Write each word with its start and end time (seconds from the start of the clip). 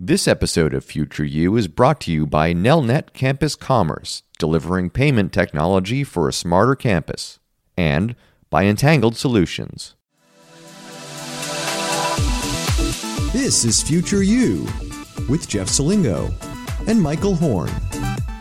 This 0.00 0.28
episode 0.28 0.74
of 0.74 0.84
Future 0.84 1.24
You 1.24 1.56
is 1.56 1.66
brought 1.66 2.00
to 2.02 2.12
you 2.12 2.24
by 2.24 2.54
Nelnet 2.54 3.12
Campus 3.14 3.56
Commerce, 3.56 4.22
delivering 4.38 4.90
payment 4.90 5.32
technology 5.32 6.04
for 6.04 6.28
a 6.28 6.32
smarter 6.32 6.76
campus, 6.76 7.40
and 7.76 8.14
by 8.48 8.64
Entangled 8.66 9.16
Solutions. 9.16 9.96
This 13.32 13.64
is 13.64 13.82
Future 13.82 14.22
You 14.22 14.68
with 15.28 15.48
Jeff 15.48 15.66
Selingo 15.66 16.32
and 16.86 17.02
Michael 17.02 17.34
Horn. 17.34 17.72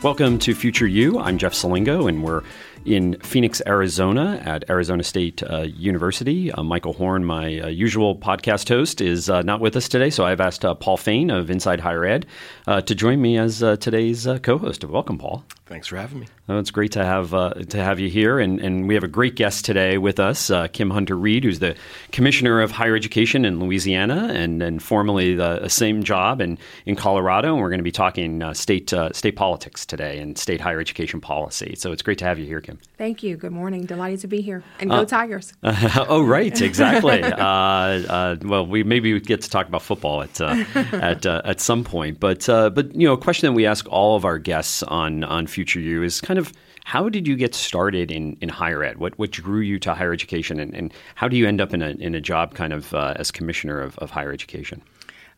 Welcome 0.04 0.38
to 0.38 0.54
Future 0.54 0.86
You. 0.86 1.18
I'm 1.18 1.39
Jeff 1.39 1.54
Selingo, 1.54 2.08
and 2.08 2.24
we're 2.24 2.44
in 2.86 3.20
Phoenix, 3.20 3.62
Arizona, 3.66 4.41
at 4.46 4.70
Arizona 4.70 5.04
State 5.04 5.43
uh, 5.43 5.62
University. 5.62 6.52
Uh, 6.52 6.64
Michael 6.64 6.93
Horn, 6.93 7.25
my 7.25 7.60
uh, 7.60 7.68
usual 7.68 8.16
podcast 8.16 8.70
host, 8.70 9.02
is 9.02 9.30
uh, 9.30 9.42
not 9.42 9.60
with 9.60 9.75
us 9.75 9.88
today, 9.88 10.10
so 10.10 10.25
I've 10.25 10.42
asked 10.42 10.64
uh, 10.64 10.73
Paul 10.75 10.98
Fain 10.98 11.29
of 11.29 11.50
Inside 11.50 11.79
Higher 11.79 12.05
Ed 12.05 12.25
uh, 12.68 12.82
to 12.82 12.96
join 12.96 13.21
me 13.21 13.38
as 13.38 13.60
today's 13.60 14.28
co-host. 14.43 14.84
Welcome, 14.84 15.18
Paul. 15.18 15.43
Thanks 15.68 15.88
for 15.88 15.98
having 15.98 16.21
me. 16.21 16.28
Oh, 16.50 16.60
it's 16.60 16.71
great 16.71 16.94
to 16.94 17.04
have 17.04 17.34
uh, 17.34 17.54
to 17.54 17.78
have 17.78 18.00
you 18.00 18.10
here, 18.10 18.39
and, 18.39 18.62
and 18.62 18.88
we 18.88 18.94
have 18.94 19.04
a 19.04 19.10
great 19.10 19.36
guest 19.36 19.66
today 19.66 19.98
with 19.98 20.18
us, 20.18 20.50
uh, 20.50 20.68
Kim 20.68 20.90
Hunter 20.90 21.18
Reed, 21.18 21.43
who's 21.43 21.60
the 21.60 21.76
Commissioner 22.14 22.62
of 22.62 22.71
Higher 22.71 22.96
Education 22.96 23.43
in 23.43 23.60
Louisiana, 23.60 24.30
and, 24.34 24.64
and 24.64 24.82
formerly 24.82 25.36
the, 25.36 25.60
the 25.64 25.70
same 25.70 26.04
job 26.04 26.40
in, 26.40 26.57
in 26.86 26.96
Colorado. 26.96 27.52
And 27.54 27.62
we're 27.62 27.70
going 27.70 27.80
to 27.80 27.84
be 27.84 27.92
talking 27.92 28.42
uh, 28.42 28.54
state 28.54 28.93
uh, 28.93 29.12
state 29.12 29.36
politics 29.36 29.86
today 29.86 30.20
and 30.20 30.38
state 30.38 30.62
higher 30.62 30.80
education 30.80 31.20
policy. 31.20 31.76
So 31.76 31.92
it's 31.92 32.02
great 32.02 32.18
to 32.20 32.26
have 32.26 32.40
you 32.40 32.45
here, 32.45 32.62
Kim. 32.62 32.80
Thank 32.98 33.22
you. 33.22 33.36
Good 33.36 33.52
morning. 33.52 33.86
Delighted 33.86 34.22
to 34.22 34.28
be 34.28 34.40
here, 34.40 34.64
and 34.80 34.90
go 34.90 34.98
uh, 34.98 35.06
Tigers. 35.06 35.52
oh, 35.64 36.23
right, 36.23 36.62
exactly. 36.62 37.23
Uh, 37.23 38.38
well, 38.42 38.66
we 38.66 38.84
maybe 38.84 39.12
we 39.12 39.20
get 39.20 39.42
to 39.42 39.50
talk 39.50 39.68
about 39.68 39.81
football 39.81 40.22
at 40.22 40.40
at 40.40 41.26
at 41.26 41.59
some 41.59 41.84
point, 41.84 42.22
but 42.22 42.45
but 42.48 42.95
you 42.95 43.06
know, 43.06 43.14
a 43.14 43.18
question 43.18 43.48
that 43.48 43.54
we 43.54 43.66
ask 43.66 43.86
all 43.90 44.16
of 44.16 44.23
our 44.23 44.40
guests 44.40 44.81
on 44.84 45.26
on 45.26 45.45
future 45.58 45.80
you 45.80 46.03
is 46.03 46.22
kind 46.22 46.38
of 46.38 46.53
how 46.86 47.09
did 47.09 47.27
you 47.27 47.36
get 47.36 47.55
started 47.55 48.11
in, 48.11 48.38
in 48.41 48.50
higher 48.50 48.83
ed? 48.83 48.97
What 48.97 49.17
what 49.17 49.31
drew 49.31 49.61
you 49.61 49.80
to 49.80 49.95
higher 49.95 50.13
education, 50.13 50.59
and, 50.59 50.72
and 50.75 50.94
how 51.16 51.27
do 51.27 51.36
you 51.36 51.47
end 51.47 51.59
up 51.59 51.73
in 51.73 51.81
a 51.81 51.91
in 52.08 52.13
a 52.13 52.22
job 52.22 52.53
kind 52.53 52.73
of 52.73 52.94
uh, 52.94 53.22
as 53.22 53.31
commissioner 53.31 53.81
of, 53.81 53.97
of 53.97 54.11
higher 54.11 54.31
education? 54.31 54.83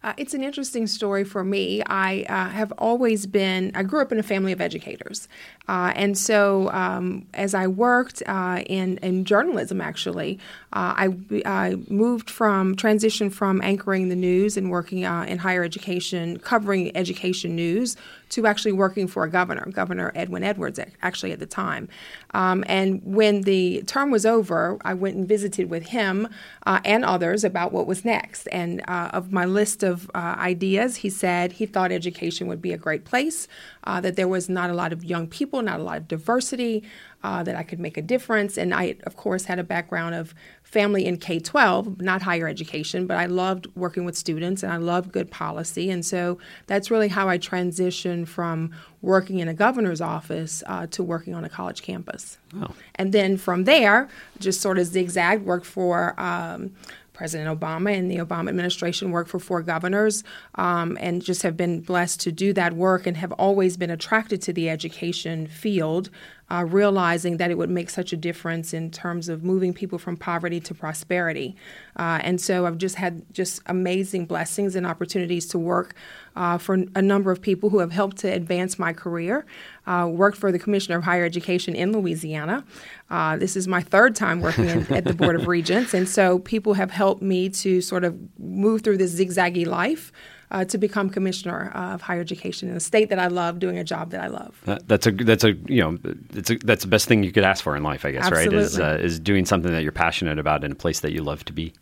Uh, 0.01 0.13
it's 0.15 0.33
an 0.33 0.43
interesting 0.43 0.87
story 0.87 1.25
for 1.25 1.43
me. 1.43 1.83
I 1.85 2.25
uh, 2.29 2.49
have 2.49 2.71
always 2.77 3.25
been, 3.25 3.71
I 3.75 3.83
grew 3.83 4.01
up 4.01 4.13
in 4.13 4.19
a 4.19 4.23
family 4.23 4.53
of 4.53 4.61
educators. 4.61 5.27
Uh, 5.67 5.91
and 5.93 6.17
so 6.17 6.69
um, 6.71 7.25
as 7.33 7.53
I 7.53 7.67
worked 7.67 8.23
uh, 8.25 8.63
in, 8.65 8.97
in 8.99 9.25
journalism, 9.25 9.81
actually, 9.81 10.39
uh, 10.71 10.93
I, 10.95 11.17
I, 11.45 11.75
moved 11.89 12.29
from, 12.29 12.77
transitioned 12.77 13.33
from 13.33 13.61
anchoring 13.61 14.07
the 14.07 14.15
news 14.15 14.55
and 14.55 14.71
working 14.71 15.03
uh, 15.03 15.25
in 15.27 15.37
higher 15.37 15.63
education, 15.65 16.39
covering 16.39 16.95
education 16.95 17.57
news, 17.57 17.97
to 18.29 18.47
actually 18.47 18.71
working 18.71 19.07
for 19.07 19.23
a 19.23 19.29
governor, 19.29 19.67
Governor 19.71 20.11
Edwin 20.15 20.43
Edwards, 20.43 20.79
actually 21.01 21.31
at 21.31 21.39
the 21.39 21.45
time. 21.45 21.89
Um, 22.33 22.63
and 22.67 23.01
when 23.03 23.41
the 23.41 23.83
term 23.83 24.11
was 24.11 24.25
over, 24.25 24.77
I 24.83 24.93
went 24.93 25.17
and 25.17 25.27
visited 25.27 25.69
with 25.69 25.87
him 25.87 26.27
and 26.65 27.03
others 27.03 27.43
about 27.43 27.71
what 27.71 27.85
was 27.85 28.05
next. 28.05 28.47
And 28.47 28.81
of 28.87 29.31
my 29.31 29.45
list 29.45 29.83
of 29.83 29.89
of 29.89 30.09
uh, 30.15 30.35
ideas. 30.39 30.97
He 30.97 31.09
said 31.09 31.53
he 31.53 31.65
thought 31.65 31.91
education 31.91 32.47
would 32.47 32.61
be 32.61 32.71
a 32.71 32.77
great 32.77 33.03
place, 33.03 33.47
uh, 33.83 33.99
that 34.01 34.15
there 34.15 34.27
was 34.27 34.47
not 34.47 34.69
a 34.69 34.73
lot 34.73 34.93
of 34.93 35.03
young 35.03 35.27
people, 35.27 35.61
not 35.61 35.79
a 35.79 35.83
lot 35.83 35.97
of 35.97 36.07
diversity, 36.07 36.83
uh, 37.23 37.43
that 37.43 37.55
I 37.55 37.63
could 37.63 37.79
make 37.79 37.97
a 37.97 38.01
difference. 38.01 38.57
And 38.57 38.73
I, 38.73 38.95
of 39.03 39.15
course, 39.17 39.45
had 39.45 39.59
a 39.59 39.63
background 39.63 40.15
of 40.15 40.33
family 40.63 41.05
in 41.05 41.17
K 41.17 41.39
12, 41.39 42.01
not 42.01 42.21
higher 42.21 42.47
education, 42.47 43.07
but 43.07 43.17
I 43.17 43.25
loved 43.25 43.67
working 43.75 44.05
with 44.05 44.15
students 44.15 44.63
and 44.63 44.71
I 44.71 44.77
loved 44.77 45.11
good 45.11 45.31
policy. 45.31 45.89
And 45.89 46.05
so 46.05 46.37
that's 46.67 46.89
really 46.89 47.07
how 47.07 47.27
I 47.27 47.37
transitioned 47.37 48.27
from 48.27 48.71
working 49.01 49.39
in 49.39 49.47
a 49.47 49.53
governor's 49.53 50.01
office 50.01 50.63
uh, 50.67 50.87
to 50.87 51.03
working 51.03 51.33
on 51.33 51.43
a 51.43 51.49
college 51.49 51.81
campus. 51.81 52.37
Oh. 52.55 52.73
And 52.95 53.11
then 53.13 53.37
from 53.37 53.63
there, 53.65 54.07
just 54.39 54.61
sort 54.61 54.77
of 54.77 54.85
zigzagged, 54.85 55.45
worked 55.45 55.65
for 55.65 56.19
um, 56.19 56.71
President 57.19 57.59
Obama 57.59 57.93
and 57.93 58.09
the 58.09 58.15
Obama 58.15 58.47
administration 58.47 59.11
worked 59.11 59.29
for 59.29 59.39
four 59.39 59.61
governors 59.61 60.23
um, 60.55 60.97
and 61.01 61.21
just 61.21 61.41
have 61.41 61.57
been 61.57 61.81
blessed 61.81 62.21
to 62.21 62.31
do 62.31 62.53
that 62.53 62.71
work 62.71 63.05
and 63.05 63.17
have 63.17 63.33
always 63.33 63.75
been 63.75 63.89
attracted 63.89 64.41
to 64.43 64.53
the 64.53 64.69
education 64.69 65.45
field 65.45 66.09
uh, 66.51 66.65
realizing 66.67 67.37
that 67.37 67.51
it 67.51 67.57
would 67.57 67.69
make 67.69 67.89
such 67.89 68.11
a 68.11 68.17
difference 68.17 68.73
in 68.73 68.89
terms 68.89 69.29
of 69.29 69.43
moving 69.43 69.73
people 69.73 69.99
from 69.99 70.17
poverty 70.17 70.59
to 70.59 70.73
prosperity. 70.73 71.55
Uh, 71.95 72.19
and 72.23 72.41
so 72.41 72.65
I've 72.65 72.77
just 72.77 72.95
had 72.95 73.23
just 73.33 73.61
amazing 73.67 74.25
blessings 74.25 74.75
and 74.75 74.85
opportunities 74.85 75.45
to 75.47 75.59
work 75.59 75.95
uh, 76.35 76.57
for 76.57 76.85
a 76.95 77.01
number 77.01 77.31
of 77.31 77.41
people 77.41 77.69
who 77.69 77.79
have 77.79 77.91
helped 77.91 78.17
to 78.17 78.27
advance 78.31 78.79
my 78.79 78.93
career. 78.93 79.45
Uh, 79.85 80.07
worked 80.09 80.37
for 80.37 80.51
the 80.51 80.59
Commissioner 80.59 80.97
of 80.97 81.03
Higher 81.03 81.25
Education 81.25 81.75
in 81.75 81.91
Louisiana. 81.91 82.63
Uh, 83.09 83.37
this 83.37 83.55
is 83.55 83.67
my 83.67 83.81
third 83.81 84.15
time 84.15 84.39
working 84.39 84.65
in, 84.65 84.93
at 84.93 85.03
the 85.03 85.13
Board 85.13 85.35
of 85.35 85.47
Regents, 85.47 85.93
and 85.93 86.07
so 86.07 86.39
people 86.39 86.75
have 86.75 86.91
helped 86.91 87.21
me 87.21 87.49
to 87.49 87.81
sort 87.81 88.03
of 88.03 88.17
move 88.39 88.81
through 88.81 88.97
this 88.97 89.19
zigzaggy 89.19 89.65
life 89.65 90.11
uh, 90.51 90.65
to 90.65 90.77
become 90.77 91.09
commissioner 91.09 91.71
of 91.75 92.01
higher 92.01 92.21
education 92.21 92.69
in 92.69 92.75
a 92.75 92.79
state 92.79 93.09
that 93.09 93.19
I 93.19 93.27
love, 93.27 93.59
doing 93.59 93.77
a 93.77 93.83
job 93.83 94.11
that 94.11 94.21
I 94.21 94.27
love. 94.27 94.59
Uh, 94.65 94.79
that's 94.87 95.07
a 95.07 95.11
that's 95.11 95.43
a 95.43 95.53
you 95.67 95.81
know 95.81 95.97
it's 96.33 96.49
a, 96.49 96.57
that's 96.57 96.83
the 96.83 96.89
best 96.89 97.07
thing 97.07 97.23
you 97.23 97.31
could 97.31 97.43
ask 97.43 97.63
for 97.63 97.75
in 97.75 97.83
life, 97.83 98.05
I 98.05 98.11
guess. 98.11 98.25
Absolutely. 98.25 98.57
Right? 98.57 98.65
Is 98.65 98.79
uh, 98.79 98.97
is 99.01 99.19
doing 99.19 99.45
something 99.45 99.71
that 99.71 99.83
you're 99.83 99.91
passionate 99.91 100.39
about 100.39 100.63
in 100.63 100.71
a 100.71 100.75
place 100.75 101.01
that 101.01 101.11
you 101.11 101.23
love 101.23 101.45
to 101.45 101.53
be. 101.53 101.73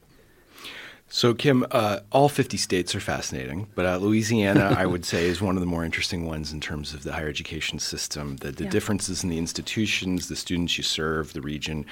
So, 1.09 1.33
Kim, 1.33 1.65
uh, 1.71 2.01
all 2.11 2.27
50 2.27 2.57
states 2.57 2.93
are 2.93 2.99
fascinating, 2.99 3.67
but 3.75 3.85
uh, 3.85 3.95
Louisiana, 3.95 4.75
I 4.77 4.85
would 4.85 5.05
say, 5.05 5.25
is 5.25 5.41
one 5.41 5.55
of 5.55 5.61
the 5.61 5.67
more 5.67 5.85
interesting 5.85 6.25
ones 6.25 6.51
in 6.51 6.59
terms 6.59 6.93
of 6.93 7.03
the 7.03 7.13
higher 7.13 7.29
education 7.29 7.79
system. 7.79 8.35
The, 8.37 8.51
the 8.51 8.65
yeah. 8.65 8.69
differences 8.69 9.23
in 9.23 9.29
the 9.29 9.37
institutions, 9.37 10.27
the 10.27 10.35
students 10.35 10.77
you 10.77 10.83
serve, 10.83 11.31
the 11.31 11.39
region. 11.39 11.85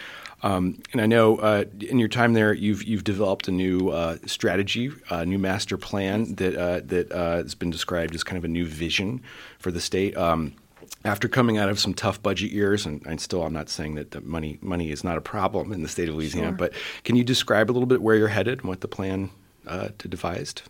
Um, 0.45 0.79
and 0.91 1.01
I 1.01 1.07
know 1.07 1.37
uh, 1.37 1.65
in 1.79 1.97
your 1.97 2.07
time 2.07 2.33
there, 2.33 2.53
you've 2.53 2.83
you've 2.83 3.03
developed 3.03 3.47
a 3.47 3.51
new 3.51 3.89
uh, 3.89 4.17
strategy, 4.27 4.91
a 5.09 5.25
new 5.25 5.39
master 5.39 5.75
plan 5.75 6.35
that 6.35 6.55
uh, 6.55 6.81
that 6.85 7.11
uh, 7.11 7.37
has 7.37 7.55
been 7.55 7.71
described 7.71 8.13
as 8.13 8.23
kind 8.23 8.37
of 8.37 8.45
a 8.45 8.47
new 8.47 8.67
vision 8.67 9.23
for 9.57 9.71
the 9.71 9.81
state. 9.81 10.15
Um, 10.15 10.53
after 11.03 11.27
coming 11.27 11.57
out 11.57 11.69
of 11.69 11.79
some 11.79 11.95
tough 11.95 12.21
budget 12.21 12.51
years, 12.51 12.85
and, 12.85 13.03
and 13.07 13.19
still 13.19 13.43
I'm 13.43 13.53
not 13.53 13.69
saying 13.69 13.95
that, 13.95 14.23
money 14.23 14.59
money 14.61 14.91
is 14.91 15.03
not 15.03 15.17
a 15.17 15.21
problem 15.21 15.73
in 15.73 15.81
the 15.81 15.89
state 15.89 16.09
of 16.09 16.15
Louisiana, 16.15 16.49
sure. 16.49 16.57
but 16.57 16.73
can 17.03 17.15
you 17.15 17.23
describe 17.23 17.71
a 17.71 17.73
little 17.73 17.87
bit 17.87 18.03
where 18.03 18.15
you're 18.15 18.27
headed 18.27 18.59
and 18.59 18.67
what 18.67 18.81
the 18.81 18.87
plan 18.87 19.31
uh, 19.65 19.89
to 19.97 20.07
devised? 20.07 20.61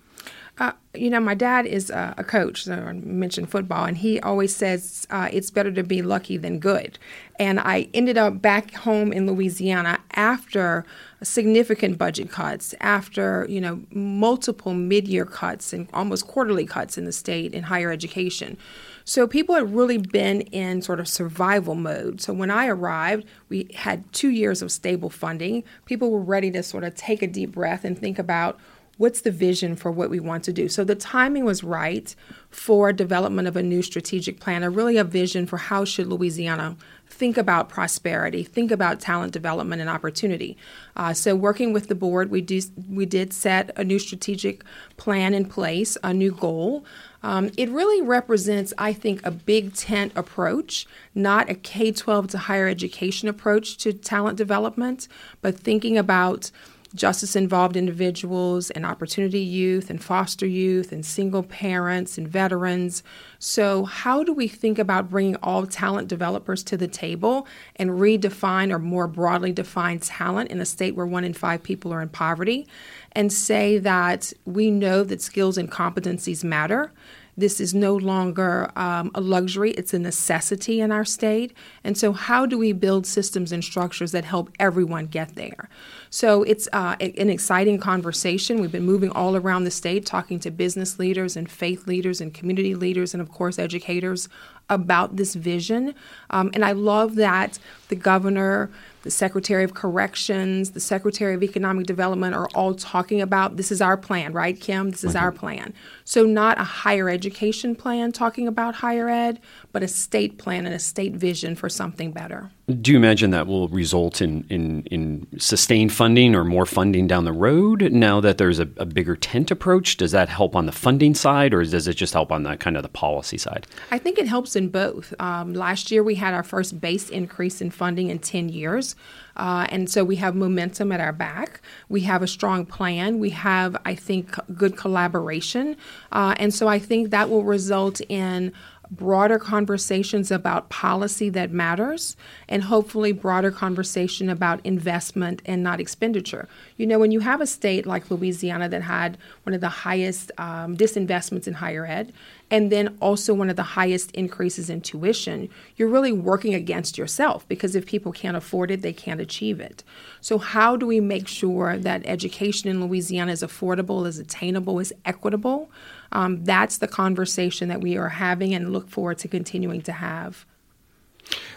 Uh, 0.57 0.71
you 0.93 1.09
know, 1.09 1.19
my 1.19 1.33
dad 1.33 1.65
is 1.65 1.89
a, 1.89 2.13
a 2.17 2.23
coach, 2.23 2.63
so 2.63 2.73
I 2.73 2.93
mentioned 2.93 3.49
football, 3.49 3.83
and 3.83 3.97
he 3.97 4.21
always 4.21 4.55
says 4.55 5.05
uh, 5.09 5.27
it's 5.31 5.51
better 5.51 5.71
to 5.73 5.83
be 5.83 6.01
lucky 6.01 6.37
than 6.37 6.59
good. 6.59 6.97
And 7.37 7.59
I 7.59 7.89
ended 7.93 8.17
up 8.17 8.41
back 8.41 8.73
home 8.73 9.11
in 9.11 9.27
Louisiana 9.27 9.99
after 10.13 10.85
significant 11.21 11.97
budget 11.97 12.31
cuts, 12.31 12.73
after, 12.79 13.45
you 13.49 13.59
know, 13.59 13.81
multiple 13.91 14.73
mid 14.73 15.09
year 15.09 15.25
cuts 15.25 15.73
and 15.73 15.89
almost 15.93 16.27
quarterly 16.27 16.65
cuts 16.65 16.97
in 16.97 17.03
the 17.03 17.11
state 17.11 17.53
in 17.53 17.63
higher 17.63 17.91
education. 17.91 18.57
So 19.03 19.27
people 19.27 19.55
had 19.55 19.75
really 19.75 19.97
been 19.97 20.41
in 20.41 20.81
sort 20.81 21.01
of 21.01 21.07
survival 21.09 21.75
mode. 21.75 22.21
So 22.21 22.31
when 22.31 22.49
I 22.49 22.67
arrived, 22.67 23.25
we 23.49 23.69
had 23.75 24.11
two 24.13 24.29
years 24.29 24.61
of 24.61 24.71
stable 24.71 25.09
funding. 25.09 25.63
People 25.85 26.11
were 26.11 26.21
ready 26.21 26.49
to 26.51 26.63
sort 26.63 26.85
of 26.85 26.95
take 26.95 27.21
a 27.21 27.27
deep 27.27 27.51
breath 27.51 27.83
and 27.83 27.99
think 27.99 28.17
about 28.17 28.57
what's 28.97 29.21
the 29.21 29.31
vision 29.31 29.75
for 29.75 29.91
what 29.91 30.09
we 30.09 30.19
want 30.19 30.43
to 30.45 30.53
do. 30.53 30.69
So 30.69 30.83
the 30.83 30.95
timing 30.95 31.43
was 31.43 31.63
right 31.63 32.15
for 32.49 32.93
development 32.93 33.47
of 33.47 33.57
a 33.57 33.63
new 33.63 33.81
strategic 33.81 34.39
plan, 34.39 34.63
or 34.63 34.69
really 34.69 34.97
a 34.97 35.03
vision 35.03 35.45
for 35.45 35.57
how 35.57 35.83
should 35.83 36.07
Louisiana 36.07 36.77
think 37.07 37.37
about 37.37 37.69
prosperity, 37.69 38.43
think 38.43 38.71
about 38.71 38.99
talent 38.99 39.33
development 39.33 39.81
and 39.81 39.89
opportunity. 39.89 40.57
Uh, 40.95 41.13
so, 41.13 41.35
working 41.35 41.73
with 41.73 41.87
the 41.87 41.95
board, 41.95 42.31
we 42.31 42.41
do 42.41 42.61
we 42.89 43.05
did 43.05 43.33
set 43.33 43.71
a 43.75 43.83
new 43.83 43.99
strategic 43.99 44.63
plan 44.97 45.33
in 45.33 45.45
place, 45.45 45.97
a 46.03 46.13
new 46.13 46.31
goal. 46.31 46.85
Um, 47.23 47.49
it 47.57 47.69
really 47.69 48.01
represents, 48.01 48.73
I 48.77 48.93
think, 48.93 49.25
a 49.25 49.31
big 49.31 49.73
tent 49.73 50.11
approach, 50.15 50.85
not 51.13 51.49
a 51.49 51.55
K 51.55 51.91
12 51.91 52.29
to 52.29 52.37
higher 52.37 52.67
education 52.67 53.27
approach 53.27 53.77
to 53.77 53.93
talent 53.93 54.37
development, 54.37 55.07
but 55.41 55.59
thinking 55.59 55.97
about 55.97 56.51
justice 56.95 57.35
involved 57.35 57.75
individuals 57.75 58.71
and 58.71 58.85
opportunity 58.85 59.39
youth 59.39 59.89
and 59.89 60.03
foster 60.03 60.45
youth 60.45 60.91
and 60.91 61.05
single 61.05 61.43
parents 61.43 62.17
and 62.17 62.27
veterans. 62.27 63.03
So, 63.37 63.85
how 63.85 64.23
do 64.23 64.33
we 64.33 64.47
think 64.47 64.79
about 64.79 65.09
bringing 65.09 65.35
all 65.37 65.65
talent 65.67 66.07
developers 66.07 66.63
to 66.63 66.77
the 66.77 66.87
table 66.87 67.47
and 67.75 67.91
redefine 67.91 68.71
or 68.71 68.79
more 68.79 69.07
broadly 69.07 69.51
define 69.51 69.99
talent 69.99 70.49
in 70.49 70.59
a 70.59 70.65
state 70.65 70.95
where 70.95 71.05
one 71.05 71.23
in 71.23 71.33
five 71.33 71.61
people 71.61 71.93
are 71.93 72.01
in 72.01 72.09
poverty? 72.09 72.67
and 73.15 73.31
say 73.31 73.77
that 73.79 74.33
we 74.43 74.69
know 74.69 75.03
that 75.03 75.21
skills 75.21 75.57
and 75.57 75.71
competencies 75.71 76.43
matter. 76.43 76.91
This 77.37 77.59
is 77.59 77.73
no 77.73 77.95
longer 77.95 78.71
um, 78.77 79.11
a 79.13 79.19
luxury, 79.19 79.71
it's 79.71 79.93
a 79.93 79.99
necessity 79.99 80.79
in 80.79 80.91
our 80.91 81.03
state. 81.03 81.53
And 81.83 81.97
so, 81.97 82.13
how 82.13 82.45
do 82.45 82.57
we 82.57 82.71
build 82.71 83.05
systems 83.05 83.51
and 83.51 83.63
structures 83.63 84.11
that 84.13 84.23
help 84.23 84.51
everyone 84.57 85.07
get 85.07 85.35
there? 85.35 85.69
So, 86.15 86.43
it's 86.43 86.69
uh, 86.71 86.95
an 87.01 87.29
exciting 87.29 87.77
conversation. 87.77 88.61
We've 88.61 88.71
been 88.71 88.85
moving 88.85 89.09
all 89.09 89.35
around 89.35 89.65
the 89.65 89.69
state, 89.69 90.05
talking 90.05 90.39
to 90.39 90.49
business 90.49 90.97
leaders 90.97 91.35
and 91.35 91.51
faith 91.51 91.87
leaders 91.87 92.21
and 92.21 92.33
community 92.33 92.73
leaders, 92.73 93.13
and 93.13 93.19
of 93.19 93.29
course, 93.29 93.59
educators 93.59 94.29
about 94.69 95.17
this 95.17 95.35
vision. 95.35 95.93
Um, 96.29 96.51
and 96.53 96.63
I 96.63 96.71
love 96.71 97.15
that 97.15 97.59
the 97.89 97.97
governor, 97.97 98.71
the 99.01 99.11
Secretary 99.11 99.65
of 99.65 99.73
Corrections, 99.73 100.71
the 100.71 100.79
Secretary 100.79 101.35
of 101.35 101.43
Economic 101.43 101.85
Development 101.85 102.33
are 102.33 102.47
all 102.55 102.73
talking 102.75 103.19
about 103.19 103.57
this 103.57 103.69
is 103.69 103.81
our 103.81 103.97
plan, 103.97 104.31
right, 104.31 104.57
Kim? 104.57 104.91
This 104.91 105.03
is 105.03 105.15
mm-hmm. 105.15 105.23
our 105.25 105.31
plan. 105.33 105.73
So, 106.05 106.23
not 106.23 106.57
a 106.57 106.63
higher 106.63 107.09
education 107.09 107.75
plan 107.75 108.13
talking 108.13 108.47
about 108.47 108.75
higher 108.75 109.09
ed, 109.09 109.41
but 109.73 109.83
a 109.83 109.87
state 109.89 110.37
plan 110.37 110.65
and 110.65 110.73
a 110.73 110.79
state 110.79 111.13
vision 111.13 111.57
for 111.57 111.67
something 111.67 112.13
better. 112.13 112.51
Do 112.67 112.91
you 112.91 112.97
imagine 112.97 113.29
that 113.29 113.45
will 113.45 113.67
result 113.67 114.23
in, 114.23 114.43
in, 114.49 114.81
in 114.85 115.27
sustained 115.37 115.93
funding 115.93 116.33
or 116.33 116.43
more 116.43 116.65
funding 116.65 117.05
down 117.05 117.23
the 117.23 117.31
road 117.31 117.91
now 117.91 118.19
that 118.21 118.39
there's 118.39 118.57
a, 118.57 118.67
a, 118.77 118.85
bigger 118.85 119.15
tent 119.15 119.51
approach? 119.51 119.97
Does 119.97 120.11
that 120.13 120.29
help 120.29 120.55
on 120.55 120.65
the 120.65 120.71
funding 120.71 121.13
side 121.13 121.53
or 121.53 121.63
does 121.63 121.87
it 121.87 121.93
just 121.93 122.13
help 122.13 122.31
on 122.31 122.41
the 122.41 122.57
kind 122.57 122.75
of 122.75 122.81
the 122.81 122.89
policy 122.89 123.37
side? 123.37 123.67
I 123.91 123.99
think 123.99 124.17
it 124.17 124.27
helps 124.27 124.55
in 124.55 124.69
both. 124.69 125.13
Um, 125.19 125.53
last 125.53 125.91
year 125.91 126.01
we 126.01 126.15
had 126.15 126.33
our 126.33 126.41
first 126.41 126.81
base 126.81 127.09
increase 127.09 127.61
in 127.61 127.69
funding 127.69 128.09
in 128.09 128.17
10 128.17 128.49
years. 128.49 128.95
Uh, 129.37 129.67
and 129.69 129.89
so 129.89 130.03
we 130.03 130.15
have 130.15 130.35
momentum 130.35 130.91
at 130.91 130.99
our 130.99 131.11
back. 131.11 131.61
We 131.89 132.01
have 132.01 132.23
a 132.23 132.27
strong 132.27 132.65
plan. 132.65 133.19
We 133.19 133.31
have, 133.31 133.75
I 133.85 133.93
think, 133.93 134.35
good 134.55 134.77
collaboration. 134.77 135.75
Uh, 136.11 136.35
and 136.37 136.53
so 136.53 136.67
I 136.67 136.79
think 136.79 137.11
that 137.11 137.29
will 137.29 137.43
result 137.43 138.01
in 138.09 138.53
broader 138.91 139.39
conversations 139.39 140.31
about 140.31 140.69
policy 140.69 141.29
that 141.29 141.51
matters 141.51 142.15
and 142.47 142.63
hopefully 142.63 143.11
broader 143.11 143.51
conversation 143.51 144.29
about 144.29 144.65
investment 144.65 145.41
and 145.45 145.63
not 145.63 145.79
expenditure. 145.79 146.47
You 146.77 146.87
know, 146.87 146.99
when 146.99 147.11
you 147.11 147.19
have 147.21 147.41
a 147.41 147.47
state 147.47 147.85
like 147.85 148.11
Louisiana 148.11 148.69
that 148.69 148.81
had 148.81 149.17
one 149.43 149.53
of 149.53 149.61
the 149.61 149.69
highest 149.69 150.31
um, 150.37 150.75
disinvestments 150.77 151.47
in 151.47 151.55
higher 151.55 151.85
ed, 151.85 152.13
and 152.51 152.71
then 152.71 152.95
also 153.01 153.33
one 153.33 153.49
of 153.49 153.55
the 153.55 153.63
highest 153.63 154.11
increases 154.11 154.69
in 154.69 154.81
tuition, 154.81 155.49
you're 155.75 155.87
really 155.87 156.11
working 156.11 156.53
against 156.53 156.97
yourself 156.97 157.47
because 157.47 157.75
if 157.75 157.85
people 157.85 158.11
can't 158.11 158.37
afford 158.37 158.69
it, 158.69 158.81
they 158.81 158.93
can't 158.93 159.19
achieve 159.19 159.59
it. 159.59 159.83
So, 160.21 160.37
how 160.37 160.75
do 160.75 160.85
we 160.85 160.99
make 160.99 161.27
sure 161.27 161.77
that 161.77 162.03
education 162.05 162.69
in 162.69 162.85
Louisiana 162.85 163.31
is 163.31 163.41
affordable, 163.41 164.05
is 164.05 164.19
attainable, 164.19 164.79
is 164.79 164.93
equitable? 165.05 165.71
Um, 166.11 166.43
that's 166.43 166.77
the 166.77 166.87
conversation 166.87 167.67
that 167.69 167.81
we 167.81 167.97
are 167.97 168.09
having 168.09 168.53
and 168.53 168.71
look 168.71 168.89
forward 168.89 169.17
to 169.19 169.27
continuing 169.27 169.81
to 169.81 169.91
have. 169.91 170.45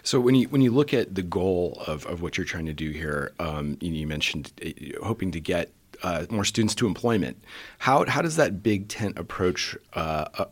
So 0.03 0.21
when 0.21 0.35
you 0.35 0.49
when 0.49 0.63
you 0.63 0.71
look 0.71 0.95
at 0.95 1.15
the 1.15 1.23
goal 1.23 1.83
of, 1.87 2.07
of 2.07 2.23
what 2.23 2.39
you're 2.39 2.47
trying 2.47 2.67
to 2.67 2.73
do 2.73 2.91
here, 2.91 3.33
um, 3.39 3.77
you, 3.81 3.93
you, 3.93 4.07
mentioned 4.07 4.53
uh, 4.65 5.05
hoping 5.05 5.31
to 5.33 5.41
get 5.41 5.71
uh, 6.03 6.25
more 6.31 6.45
students 6.45 6.75
to 6.77 6.87
employment. 6.87 7.43
How 7.79 8.07
how 8.07 8.23
does 8.23 8.37
that 8.37 8.63
big 8.63 8.89
tent 8.89 9.19
approach 9.19 9.77
uh, 9.93 10.27
uh 10.39 10.45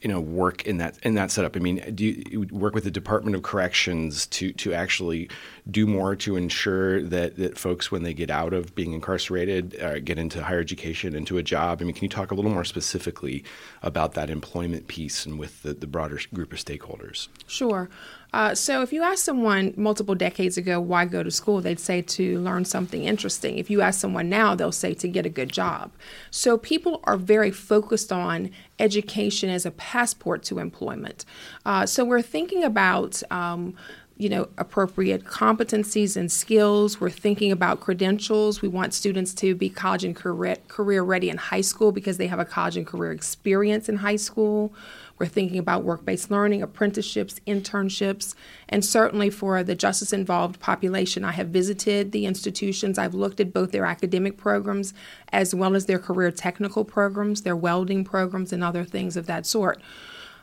you 0.00 0.08
know 0.08 0.20
work 0.20 0.66
in 0.66 0.78
that 0.78 0.98
in 1.02 1.14
that 1.14 1.30
setup? 1.30 1.56
I 1.56 1.58
mean, 1.60 1.94
do 1.94 2.04
you 2.04 2.46
work 2.50 2.74
with 2.74 2.84
the 2.84 2.90
Department 2.90 3.36
of 3.36 3.42
Corrections 3.42 4.26
to 4.26 4.52
to 4.52 4.72
actually 4.72 5.28
do 5.70 5.86
more 5.86 6.16
to 6.16 6.36
ensure 6.36 7.02
that 7.02 7.36
that 7.36 7.58
folks 7.58 7.90
when 7.90 8.02
they 8.02 8.14
get 8.14 8.30
out 8.30 8.52
of 8.52 8.74
being 8.74 8.92
incarcerated 8.92 9.80
uh, 9.80 9.98
get 10.00 10.18
into 10.18 10.42
higher 10.42 10.60
education, 10.60 11.14
into 11.14 11.36
a 11.38 11.42
job? 11.42 11.80
I 11.80 11.84
mean, 11.84 11.94
can 11.94 12.04
you 12.04 12.08
talk 12.08 12.30
a 12.30 12.34
little 12.34 12.50
more 12.50 12.64
specifically 12.64 13.44
about 13.82 14.14
that 14.14 14.30
employment 14.30 14.88
piece 14.88 15.26
and 15.26 15.38
with 15.38 15.62
the, 15.62 15.74
the 15.74 15.86
broader 15.86 16.20
group 16.32 16.52
of 16.52 16.58
stakeholders? 16.58 17.28
Sure. 17.46 17.90
Uh, 18.32 18.54
so, 18.54 18.82
if 18.82 18.92
you 18.92 19.02
ask 19.02 19.24
someone 19.24 19.74
multiple 19.76 20.14
decades 20.14 20.56
ago 20.56 20.80
why 20.80 21.04
go 21.04 21.22
to 21.22 21.30
school, 21.30 21.60
they'd 21.60 21.80
say 21.80 22.00
to 22.02 22.38
learn 22.40 22.64
something 22.64 23.04
interesting. 23.04 23.58
If 23.58 23.70
you 23.70 23.80
ask 23.80 24.00
someone 24.00 24.28
now, 24.28 24.54
they'll 24.54 24.72
say 24.72 24.94
to 24.94 25.08
get 25.08 25.26
a 25.26 25.30
good 25.30 25.50
job. 25.50 25.92
So, 26.30 26.56
people 26.56 27.00
are 27.04 27.16
very 27.16 27.50
focused 27.50 28.12
on 28.12 28.50
education 28.78 29.50
as 29.50 29.66
a 29.66 29.70
passport 29.72 30.42
to 30.44 30.58
employment. 30.58 31.24
Uh, 31.66 31.86
so, 31.86 32.04
we're 32.04 32.22
thinking 32.22 32.62
about 32.62 33.22
um, 33.32 33.74
you 34.20 34.28
know 34.28 34.48
appropriate 34.58 35.24
competencies 35.24 36.16
and 36.16 36.30
skills 36.30 37.00
we're 37.00 37.08
thinking 37.08 37.50
about 37.50 37.80
credentials 37.80 38.60
we 38.60 38.68
want 38.68 38.92
students 38.92 39.32
to 39.32 39.54
be 39.54 39.70
college 39.70 40.04
and 40.04 40.14
career, 40.14 40.56
career 40.68 41.02
ready 41.02 41.30
in 41.30 41.38
high 41.38 41.60
school 41.60 41.90
because 41.90 42.18
they 42.18 42.26
have 42.26 42.38
a 42.38 42.44
college 42.44 42.76
and 42.76 42.86
career 42.86 43.12
experience 43.12 43.88
in 43.88 43.96
high 43.96 44.16
school 44.16 44.72
we're 45.20 45.26
thinking 45.26 45.58
about 45.58 45.84
work 45.84 46.06
based 46.06 46.30
learning, 46.30 46.62
apprenticeships, 46.62 47.40
internships, 47.46 48.34
and 48.70 48.82
certainly 48.82 49.28
for 49.28 49.62
the 49.62 49.74
justice 49.74 50.14
involved 50.14 50.58
population. 50.60 51.26
I 51.26 51.32
have 51.32 51.48
visited 51.48 52.12
the 52.12 52.24
institutions, 52.24 52.98
I've 52.98 53.12
looked 53.12 53.38
at 53.38 53.52
both 53.52 53.70
their 53.70 53.84
academic 53.84 54.38
programs 54.38 54.94
as 55.30 55.54
well 55.54 55.76
as 55.76 55.84
their 55.84 55.98
career 55.98 56.30
technical 56.30 56.86
programs, 56.86 57.42
their 57.42 57.54
welding 57.54 58.02
programs, 58.02 58.50
and 58.50 58.64
other 58.64 58.82
things 58.82 59.14
of 59.14 59.26
that 59.26 59.44
sort. 59.44 59.82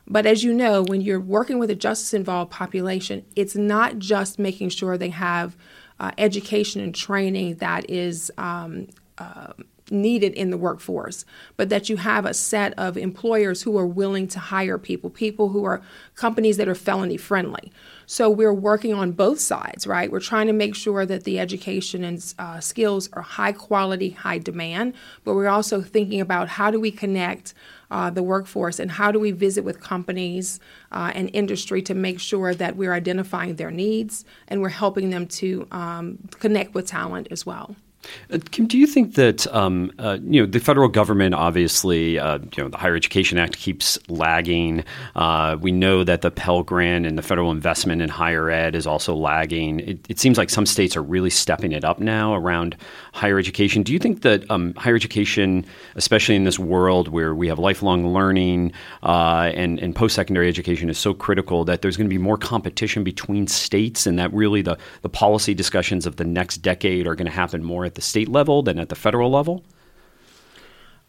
But 0.07 0.25
as 0.25 0.43
you 0.43 0.53
know, 0.53 0.83
when 0.83 1.01
you're 1.01 1.19
working 1.19 1.59
with 1.59 1.69
a 1.69 1.75
justice 1.75 2.13
involved 2.13 2.51
population, 2.51 3.25
it's 3.35 3.55
not 3.55 3.99
just 3.99 4.39
making 4.39 4.69
sure 4.69 4.97
they 4.97 5.09
have 5.09 5.57
uh, 5.99 6.11
education 6.17 6.81
and 6.81 6.95
training 6.95 7.55
that 7.55 7.89
is 7.89 8.31
um, 8.37 8.87
uh, 9.17 9.53
needed 9.91 10.33
in 10.33 10.49
the 10.49 10.57
workforce, 10.57 11.25
but 11.55 11.69
that 11.69 11.89
you 11.89 11.97
have 11.97 12.25
a 12.25 12.33
set 12.33 12.73
of 12.77 12.97
employers 12.97 13.63
who 13.63 13.77
are 13.77 13.87
willing 13.87 14.27
to 14.27 14.39
hire 14.39 14.77
people, 14.77 15.09
people 15.09 15.49
who 15.49 15.63
are 15.65 15.81
companies 16.15 16.57
that 16.57 16.67
are 16.67 16.75
felony 16.75 17.17
friendly. 17.17 17.71
So 18.09 18.29
we're 18.29 18.53
working 18.53 18.93
on 18.93 19.11
both 19.11 19.37
sides, 19.37 19.85
right? 19.85 20.09
We're 20.09 20.21
trying 20.21 20.47
to 20.47 20.53
make 20.53 20.75
sure 20.75 21.05
that 21.05 21.25
the 21.25 21.39
education 21.39 22.05
and 22.05 22.33
uh, 22.39 22.61
skills 22.61 23.09
are 23.11 23.21
high 23.21 23.51
quality, 23.51 24.11
high 24.11 24.37
demand, 24.37 24.93
but 25.25 25.35
we're 25.35 25.49
also 25.49 25.81
thinking 25.81 26.21
about 26.21 26.47
how 26.47 26.71
do 26.71 26.79
we 26.79 26.89
connect 26.89 27.53
uh, 27.91 28.09
the 28.09 28.23
workforce 28.23 28.79
and 28.79 28.91
how 28.91 29.11
do 29.11 29.19
we 29.19 29.31
visit 29.31 29.65
with 29.65 29.81
companies 29.81 30.61
uh, 30.93 31.11
and 31.15 31.29
industry 31.33 31.81
to 31.81 31.93
make 31.93 32.21
sure 32.21 32.55
that 32.55 32.77
we're 32.77 32.93
identifying 32.93 33.57
their 33.57 33.71
needs 33.71 34.23
and 34.47 34.61
we're 34.61 34.69
helping 34.69 35.09
them 35.09 35.27
to 35.27 35.67
um, 35.73 36.17
connect 36.39 36.73
with 36.73 36.87
talent 36.87 37.27
as 37.29 37.45
well. 37.45 37.75
Uh, 38.31 38.39
Kim, 38.51 38.67
do 38.67 38.77
you 38.77 38.87
think 38.87 39.15
that 39.15 39.47
um, 39.53 39.91
uh, 39.99 40.17
you 40.21 40.41
know 40.41 40.45
the 40.45 40.59
federal 40.59 40.87
government 40.87 41.35
obviously 41.35 42.19
uh, 42.19 42.39
you 42.55 42.63
know 42.63 42.69
the 42.69 42.77
Higher 42.77 42.95
Education 42.95 43.37
Act 43.37 43.57
keeps 43.57 43.97
lagging. 44.09 44.83
Uh, 45.15 45.57
we 45.59 45.71
know 45.71 46.03
that 46.03 46.21
the 46.21 46.31
Pell 46.31 46.63
Grant 46.63 47.05
and 47.05 47.17
the 47.17 47.21
federal 47.21 47.51
investment 47.51 48.01
in 48.01 48.09
higher 48.09 48.49
ed 48.49 48.75
is 48.75 48.87
also 48.87 49.15
lagging. 49.15 49.79
It, 49.79 50.05
it, 50.09 50.19
seems 50.19 50.37
like 50.37 50.49
some 50.49 50.65
states 50.65 50.95
are 50.97 51.03
really 51.03 51.29
stepping 51.29 51.71
it 51.71 51.83
up 51.83 51.99
now 51.99 52.33
around 52.33 52.75
higher 53.13 53.37
education. 53.37 53.83
Do 53.83 53.93
you 53.93 53.99
think 53.99 54.21
that 54.21 54.49
um, 54.49 54.73
higher 54.75 54.95
education, 54.95 55.65
especially 55.95 56.35
in 56.35 56.43
this 56.43 56.59
world 56.59 57.07
where 57.07 57.33
we 57.35 57.47
have 57.47 57.59
lifelong 57.59 58.13
learning 58.13 58.73
uh, 59.03 59.51
and, 59.53 59.79
and 59.79 59.95
post 59.95 60.15
secondary 60.15 60.47
education, 60.47 60.89
is 60.89 60.97
so 60.97 61.13
critical 61.13 61.65
that 61.65 61.81
there's 61.81 61.97
going 61.97 62.07
to 62.07 62.13
be 62.13 62.17
more 62.17 62.37
competition 62.37 63.03
between 63.03 63.47
states, 63.47 64.05
and 64.05 64.19
that 64.19 64.33
really 64.33 64.61
the 64.61 64.77
the 65.01 65.09
policy 65.09 65.53
discussions 65.53 66.05
of 66.05 66.17
the 66.17 66.23
next 66.23 66.57
decade 66.57 67.07
are 67.07 67.15
going 67.15 67.25
to 67.25 67.31
happen 67.31 67.63
more 67.63 67.85
at 67.87 67.95
the 67.95 68.01
state 68.01 68.29
level 68.29 68.61
than 68.61 68.77
at 68.77 68.89
the 68.89 68.95
federal 68.95 69.31
level? 69.31 69.63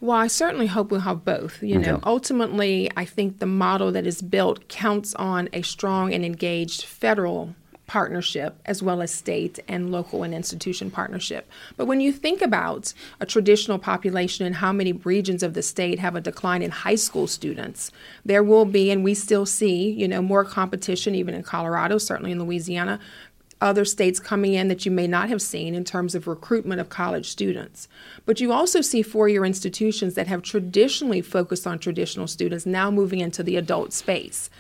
Well, 0.01 0.17
I 0.17 0.29
certainly 0.29 0.69
hope 0.69 0.91
we'll 0.91 1.01
have 1.01 1.25
both. 1.25 1.61
You 1.63 1.79
know, 1.79 2.01
ultimately, 2.05 2.89
I 2.97 3.05
think 3.05 3.41
the 3.41 3.47
model 3.47 3.91
that 3.93 4.07
is 4.07 4.23
built 4.23 4.69
counts 4.69 5.13
on 5.17 5.49
a 5.53 5.63
strong 5.63 6.15
and 6.15 6.25
engaged 6.25 6.85
federal 6.85 7.55
partnership 7.89 8.61
as 8.67 8.83
well 8.83 9.03
as 9.03 9.11
state 9.13 9.59
and 9.67 9.91
local 9.91 10.23
and 10.23 10.33
institution 10.33 10.91
partnership. 10.91 11.51
But 11.77 11.87
when 11.87 12.01
you 12.01 12.13
think 12.13 12.43
about 12.43 12.93
a 13.19 13.27
traditional 13.27 13.79
population 13.79 14.47
and 14.47 14.57
how 14.57 14.73
many 14.73 14.93
regions 14.93 15.43
of 15.43 15.55
the 15.55 15.63
state 15.63 15.99
have 15.99 16.15
a 16.15 16.21
decline 16.21 16.63
in 16.63 16.71
high 16.71 16.97
school 16.97 17.27
students, 17.27 17.91
there 18.25 18.45
will 18.45 18.67
be, 18.67 18.91
and 18.91 19.03
we 19.03 19.15
still 19.15 19.47
see, 19.47 19.91
you 19.91 20.07
know, 20.07 20.23
more 20.23 20.45
competition 20.45 21.15
even 21.15 21.35
in 21.35 21.43
Colorado, 21.43 21.99
certainly 21.99 22.31
in 22.31 22.39
Louisiana, 22.39 23.01
other 23.61 23.85
states 23.85 24.21
coming 24.21 24.55
in 24.55 24.69
that 24.69 24.85
you 24.85 24.91
may 24.91 25.07
not 25.07 25.29
have 25.29 25.43
seen 25.43 25.75
in 25.75 25.85
terms 25.85 26.15
of 26.15 26.27
recruitment 26.27 26.81
of 26.81 26.89
college 26.89 27.29
students. 27.29 27.89
But 28.25 28.41
you 28.41 28.53
also 28.53 28.81
see 28.81 29.03
four 29.03 29.29
year 29.29 29.45
institutions 29.45 30.15
that 30.15 30.29
have 30.29 30.43
traditionally 30.43 31.21
focused 31.21 31.67
on 31.67 31.79
traditional 31.79 32.27
students 32.27 32.67
now 32.67 32.91
moving 32.91 33.21
into 33.21 33.43
the 33.43 33.57
adult 33.57 33.93
space. 33.93 34.51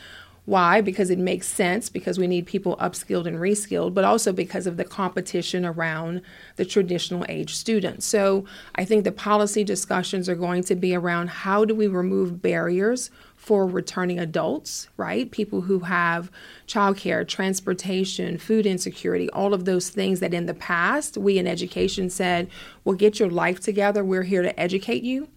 Why? 0.49 0.81
Because 0.81 1.11
it 1.11 1.19
makes 1.19 1.47
sense, 1.47 1.90
because 1.90 2.19
we 2.19 2.26
need 2.26 2.47
people 2.47 2.78
upskilled 2.78 3.26
and 3.26 3.37
reskilled, 3.37 3.93
but 3.93 4.05
also 4.05 4.33
because 4.33 4.67
of 4.67 4.78
the 4.78 4.85
competition 4.85 5.67
around 5.67 6.23
the 6.57 6.64
traditional 6.64 7.26
age 7.28 7.55
students. 7.55 8.07
So 8.07 8.47
I 8.75 8.87
think 8.87 9.05
the 9.05 9.12
policy 9.12 9.62
discussions 9.62 10.26
are 10.26 10.35
going 10.35 10.64
to 10.64 10.75
be 10.75 10.95
around 10.95 11.28
how 11.28 11.67
do 11.67 11.75
we 11.75 11.87
remove 11.87 12.40
barriers 12.40 13.11
for 13.49 13.67
returning 13.67 14.19
adults, 14.19 14.90
right? 14.99 15.31
People 15.31 15.62
who 15.62 15.78
have 15.78 16.31
childcare, 16.67 17.26
transportation, 17.26 18.37
food 18.37 18.67
insecurity, 18.67 19.31
all 19.31 19.55
of 19.55 19.64
those 19.64 19.88
things 19.88 20.21
that 20.21 20.35
in 20.35 20.45
the 20.45 20.52
past 20.52 21.17
we 21.17 21.38
in 21.38 21.47
education 21.47 22.11
said, 22.11 22.50
well, 22.85 22.95
get 22.95 23.19
your 23.19 23.31
life 23.31 23.59
together. 23.59 24.05
We're 24.05 24.25
here 24.25 24.43
to 24.43 24.61
educate 24.61 25.02
you. 25.02 25.28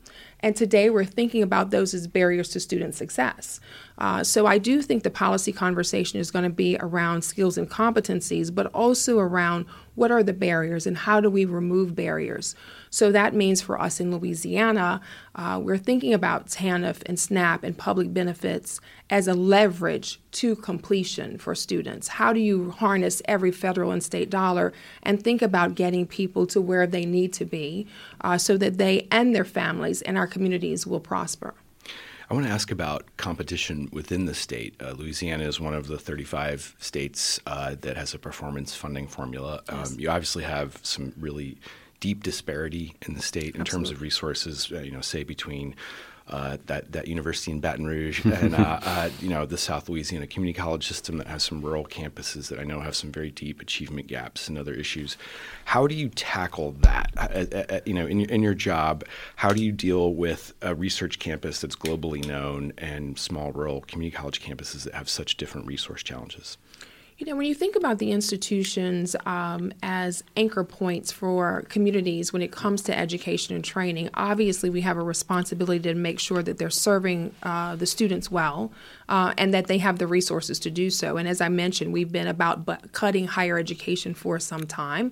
And 0.42 0.58
today 0.58 0.90
we're 0.90 1.06
thinking 1.06 1.42
about 1.42 1.72
those 1.72 1.94
as 1.94 2.06
barriers 2.06 2.50
to 2.50 2.60
student 2.60 2.96
success. 2.96 3.62
Uh, 3.98 4.26
so 4.26 4.46
I 4.46 4.58
do 4.58 4.82
think 4.82 5.04
the 5.04 5.10
policy 5.10 5.54
conversation 5.54 6.20
is 6.20 6.32
going 6.32 6.44
to 6.44 6.50
be 6.50 6.76
around 6.82 7.24
skills 7.24 7.58
and 7.58 7.70
competencies, 7.70 8.54
but 8.54 8.66
also 8.74 9.20
around 9.20 9.68
what 10.02 10.10
are 10.10 10.24
the 10.24 10.34
barriers 10.34 10.88
and 10.88 10.98
how 10.98 11.22
do 11.22 11.30
we 11.30 11.46
remove 11.46 11.94
barriers. 11.94 12.56
So 12.90 13.12
that 13.12 13.36
means 13.36 13.62
for 13.62 13.80
us 13.80 14.00
in 14.00 14.10
Louisiana, 14.12 15.00
uh, 15.36 15.62
we're 15.64 15.78
thinking 15.78 16.12
about 16.12 16.48
TANF 16.48 17.04
and 17.06 17.20
SNAP 17.20 17.64
and 17.64 17.78
public 17.78 18.12
benefits 18.12 18.82
as 19.12 19.28
a 19.28 19.36
leverage 19.36 20.20
to 20.32 20.56
completion 20.56 21.38
for 21.38 21.54
students. 21.54 22.08
How 22.08 22.34
do 22.34 22.40
you 22.40 22.72
harness 22.72 23.22
every 23.26 23.52
federal 23.52 23.92
and 23.92 24.02
state 24.02 24.32
dollar 24.32 24.74
and 25.04 25.24
think 25.24 25.44
about 25.44 25.76
getting 25.76 26.08
people 26.08 26.48
to 26.48 26.60
where 26.60 26.88
they 26.88 27.06
need 27.06 27.32
to 27.34 27.46
be 27.46 27.86
uh, 28.22 28.40
so 28.40 28.58
that 28.58 28.80
they 28.80 29.08
and 29.12 29.36
their 29.36 29.46
families 29.46 30.02
and 30.02 30.18
our 30.18 30.26
communities 30.26 30.88
will 30.88 31.00
prosper? 31.00 31.54
I 32.32 32.34
want 32.34 32.46
to 32.46 32.52
ask 32.54 32.72
about 32.72 33.04
competition 33.18 33.90
within 33.92 34.24
the 34.24 34.34
state. 34.34 34.82
Uh, 34.82 34.92
Louisiana 34.92 35.44
is 35.44 35.60
one 35.60 35.74
of 35.74 35.88
the 35.88 35.98
35 36.00 36.78
states 36.80 37.42
uh, 37.46 37.76
that 37.82 37.98
has 37.98 38.14
a 38.14 38.20
performance 38.20 38.74
funding 38.74 39.06
formula. 39.06 39.62
Um. 39.68 39.96
You 39.98 40.10
obviously 40.10 40.46
have 40.46 40.80
some 40.82 41.12
really 41.20 41.58
deep 42.00 42.24
disparity 42.24 42.96
in 43.06 43.16
the 43.16 43.22
state 43.22 43.56
in 43.56 43.62
Absolutely. 43.62 43.90
terms 43.90 43.92
of 43.92 44.02
resources. 44.02 44.72
Uh, 44.72 44.80
you 44.80 44.92
know, 44.92 45.02
say 45.02 45.26
between 45.26 45.76
uh, 46.28 46.58
that 46.68 46.92
that 46.92 47.08
university 47.08 47.52
in 47.52 47.60
Baton 47.60 47.86
Rouge, 47.86 48.26
and 48.26 48.56
uh, 48.56 48.80
uh, 48.84 49.10
you 49.20 49.30
know 49.30 49.46
the 49.46 49.58
South 49.58 49.90
Louisiana 49.90 50.28
Community 50.28 50.60
College 50.60 50.88
system 50.88 51.18
that 51.18 51.28
has 51.28 51.44
some 51.44 51.62
rural 51.62 51.86
campuses 51.86 52.50
that 52.50 52.60
I 52.60 52.64
know 52.64 52.80
have 52.80 52.96
some 52.96 53.12
very 53.12 53.32
deep 53.32 53.62
achievement 53.62 54.08
gaps 54.08 54.48
and 54.48 54.58
other 54.58 54.74
issues. 54.74 55.18
How 55.66 55.88
do 55.88 55.96
you 55.96 56.10
tackle 56.10 56.72
that? 56.82 57.12
Uh, 57.18 57.58
uh, 57.58 57.80
you 57.86 57.94
know, 57.94 58.06
in 58.06 58.22
in 58.22 58.42
your 58.42 58.54
job, 58.54 59.04
how 59.38 59.50
do 59.50 59.64
you 59.64 59.72
deal 59.72 60.14
with 60.14 60.54
a 60.62 60.74
research 60.76 61.20
campus 61.20 61.62
that's 61.62 61.76
globally 61.76 62.26
known 62.26 62.74
and 62.78 63.18
small 63.18 63.52
rural 63.52 63.82
community 63.82 64.16
college 64.16 64.42
campuses 64.42 64.84
that 64.84 64.94
have 64.94 65.10
such 65.10 65.38
different 65.38 65.68
resource 65.68 66.04
challenges? 66.04 66.58
You 67.22 67.28
know, 67.28 67.36
when 67.36 67.46
you 67.46 67.54
think 67.54 67.76
about 67.76 68.00
the 68.00 68.14
institutions 68.14 69.16
um, 69.28 69.72
as 69.84 70.24
anchor 70.36 70.64
points 70.64 71.12
for 71.12 71.64
communities 71.70 72.34
when 72.34 72.42
it 72.42 72.52
comes 72.52 72.82
to 72.82 72.98
education 72.98 73.54
and 73.56 73.64
training, 73.64 74.10
obviously 74.16 74.72
we 74.72 74.82
have 74.82 74.98
a 74.98 75.04
responsibility 75.04 75.84
to 75.84 75.94
make 75.94 76.20
sure 76.20 76.42
that 76.42 76.58
they're 76.58 76.72
serving 76.72 77.36
uh, 77.44 77.76
the 77.76 77.86
students 77.86 78.32
well 78.32 78.72
uh, 79.08 79.36
and 79.38 79.54
that 79.54 79.68
they 79.68 79.78
have 79.78 80.00
the 80.00 80.08
resources 80.08 80.58
to 80.62 80.72
do 80.72 80.90
so. 80.90 81.18
And 81.18 81.28
as 81.28 81.42
I 81.42 81.50
mentioned, 81.50 81.94
we've 81.94 82.12
been 82.12 82.26
about 82.26 82.92
cutting 82.92 83.28
higher 83.28 83.60
education 83.60 84.16
for 84.16 84.40
some 84.40 84.66
time. 84.66 85.12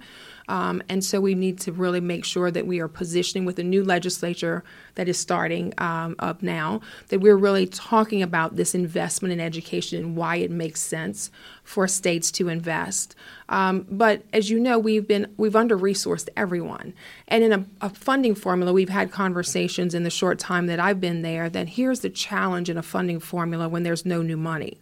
Um, 0.49 0.81
and 0.89 1.05
so 1.05 1.21
we 1.21 1.35
need 1.35 1.59
to 1.59 1.71
really 1.71 2.01
make 2.01 2.25
sure 2.25 2.49
that 2.49 2.65
we 2.65 2.79
are 2.79 2.87
positioning 2.87 3.45
with 3.45 3.55
the 3.55 3.63
new 3.63 3.83
legislature 3.83 4.63
that 4.95 5.07
is 5.07 5.17
starting 5.17 5.75
um, 5.77 6.15
up 6.17 6.41
now, 6.41 6.81
that 7.09 7.19
we're 7.19 7.37
really 7.37 7.67
talking 7.67 8.23
about 8.23 8.55
this 8.55 8.73
investment 8.73 9.31
in 9.31 9.39
education 9.39 10.03
and 10.03 10.17
why 10.17 10.37
it 10.37 10.49
makes 10.49 10.81
sense 10.81 11.29
for 11.63 11.87
states 11.87 12.31
to 12.31 12.49
invest. 12.49 13.15
Um, 13.47 13.85
but 13.91 14.23
as 14.33 14.49
you 14.49 14.59
know, 14.59 14.79
we've 14.79 15.07
been 15.07 15.31
we've 15.37 15.55
under 15.55 15.77
resourced 15.77 16.29
everyone, 16.35 16.95
and 17.27 17.43
in 17.43 17.53
a, 17.53 17.65
a 17.81 17.89
funding 17.91 18.33
formula, 18.33 18.73
we've 18.73 18.89
had 18.89 19.11
conversations 19.11 19.93
in 19.93 20.03
the 20.03 20.09
short 20.09 20.39
time 20.39 20.65
that 20.65 20.79
I've 20.79 20.99
been 20.99 21.21
there 21.21 21.47
that 21.47 21.69
here's 21.69 21.99
the 21.99 22.09
challenge 22.09 22.71
in 22.71 22.77
a 22.77 22.83
funding 22.83 23.19
formula 23.19 23.69
when 23.69 23.83
there's 23.83 24.03
no 24.03 24.23
new 24.23 24.37
money. 24.37 24.79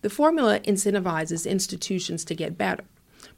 The 0.00 0.10
formula 0.10 0.60
incentivizes 0.60 1.48
institutions 1.48 2.24
to 2.24 2.34
get 2.34 2.56
better. 2.56 2.84